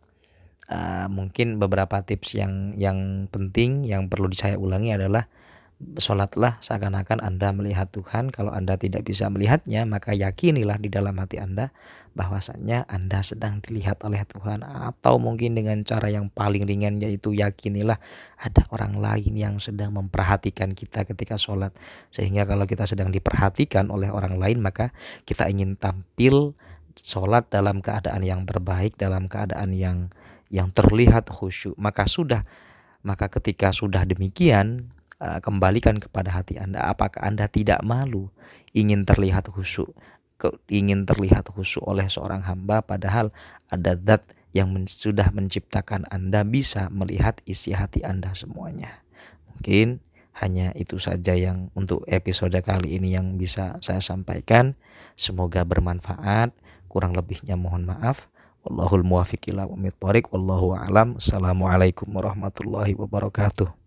Uh, 0.65 1.05
mungkin 1.13 1.61
beberapa 1.61 2.01
tips 2.01 2.35
yang 2.35 2.73
yang 2.73 3.29
penting 3.29 3.85
yang 3.85 4.09
perlu 4.09 4.33
saya 4.33 4.57
ulangi 4.57 4.97
adalah 4.97 5.29
Sholatlah 5.75 6.63
seakan-akan 6.63 7.19
Anda 7.19 7.51
melihat 7.51 7.91
Tuhan. 7.91 8.31
Kalau 8.31 8.55
Anda 8.55 8.79
tidak 8.79 9.03
bisa 9.03 9.27
melihatnya, 9.27 9.83
maka 9.83 10.15
yakinilah 10.15 10.79
di 10.79 10.87
dalam 10.87 11.19
hati 11.19 11.35
Anda 11.35 11.75
bahwasanya 12.15 12.87
Anda 12.87 13.19
sedang 13.19 13.59
dilihat 13.59 13.99
oleh 14.07 14.23
Tuhan. 14.23 14.63
Atau 14.63 15.19
mungkin 15.19 15.51
dengan 15.51 15.83
cara 15.83 16.07
yang 16.07 16.31
paling 16.31 16.63
ringan 16.63 17.03
yaitu 17.03 17.35
yakinilah 17.35 17.99
ada 18.39 18.63
orang 18.71 19.03
lain 19.03 19.35
yang 19.35 19.59
sedang 19.59 19.91
memperhatikan 19.91 20.71
kita 20.71 21.03
ketika 21.03 21.35
sholat. 21.35 21.75
Sehingga 22.07 22.47
kalau 22.47 22.63
kita 22.63 22.87
sedang 22.87 23.11
diperhatikan 23.11 23.91
oleh 23.91 24.07
orang 24.07 24.39
lain, 24.39 24.63
maka 24.63 24.95
kita 25.27 25.51
ingin 25.51 25.75
tampil 25.75 26.55
sholat 26.95 27.51
dalam 27.51 27.83
keadaan 27.83 28.23
yang 28.23 28.47
terbaik, 28.47 28.95
dalam 28.95 29.27
keadaan 29.27 29.75
yang 29.75 30.07
yang 30.47 30.71
terlihat 30.71 31.27
khusyuk. 31.27 31.75
Maka 31.75 32.07
sudah, 32.07 32.47
maka 33.03 33.27
ketika 33.27 33.75
sudah 33.75 34.07
demikian, 34.07 34.94
uh, 35.19 35.39
kembalikan 35.43 35.99
kepada 36.01 36.33
hati 36.35 36.59
Anda 36.59 36.87
apakah 36.89 37.21
Anda 37.23 37.47
tidak 37.51 37.83
malu 37.85 38.31
ingin 38.75 39.03
terlihat 39.07 39.51
khusyuk 39.51 39.93
ingin 40.67 41.07
terlihat 41.07 41.47
khusyuk 41.47 41.83
oleh 41.87 42.11
seorang 42.11 42.43
hamba 42.43 42.83
padahal 42.83 43.31
ada 43.71 43.95
zat 43.95 44.27
yang 44.55 44.71
men 44.71 44.87
sudah 44.87 45.35
menciptakan 45.35 46.07
Anda 46.07 46.47
bisa 46.47 46.87
melihat 46.87 47.43
isi 47.43 47.75
hati 47.75 48.03
Anda 48.07 48.31
semuanya. 48.31 49.03
Mungkin 49.51 49.99
hanya 50.39 50.71
itu 50.75 50.95
saja 50.99 51.35
yang 51.35 51.71
untuk 51.75 52.03
episode 52.07 52.55
kali 52.63 52.95
ini 52.95 53.15
yang 53.15 53.35
bisa 53.35 53.75
saya 53.83 53.99
sampaikan. 53.99 54.79
Semoga 55.19 55.67
bermanfaat. 55.67 56.55
Kurang 56.87 57.11
lebihnya 57.15 57.59
mohon 57.59 57.83
maaf. 57.83 58.31
Wallahul 58.63 59.03
muwafiq 59.03 59.51
ila 59.51 59.67
Wallahu 59.67 60.75
a'lam. 60.75 61.19
Assalamualaikum 61.19 62.07
warahmatullahi 62.11 62.95
wabarakatuh. 62.95 63.84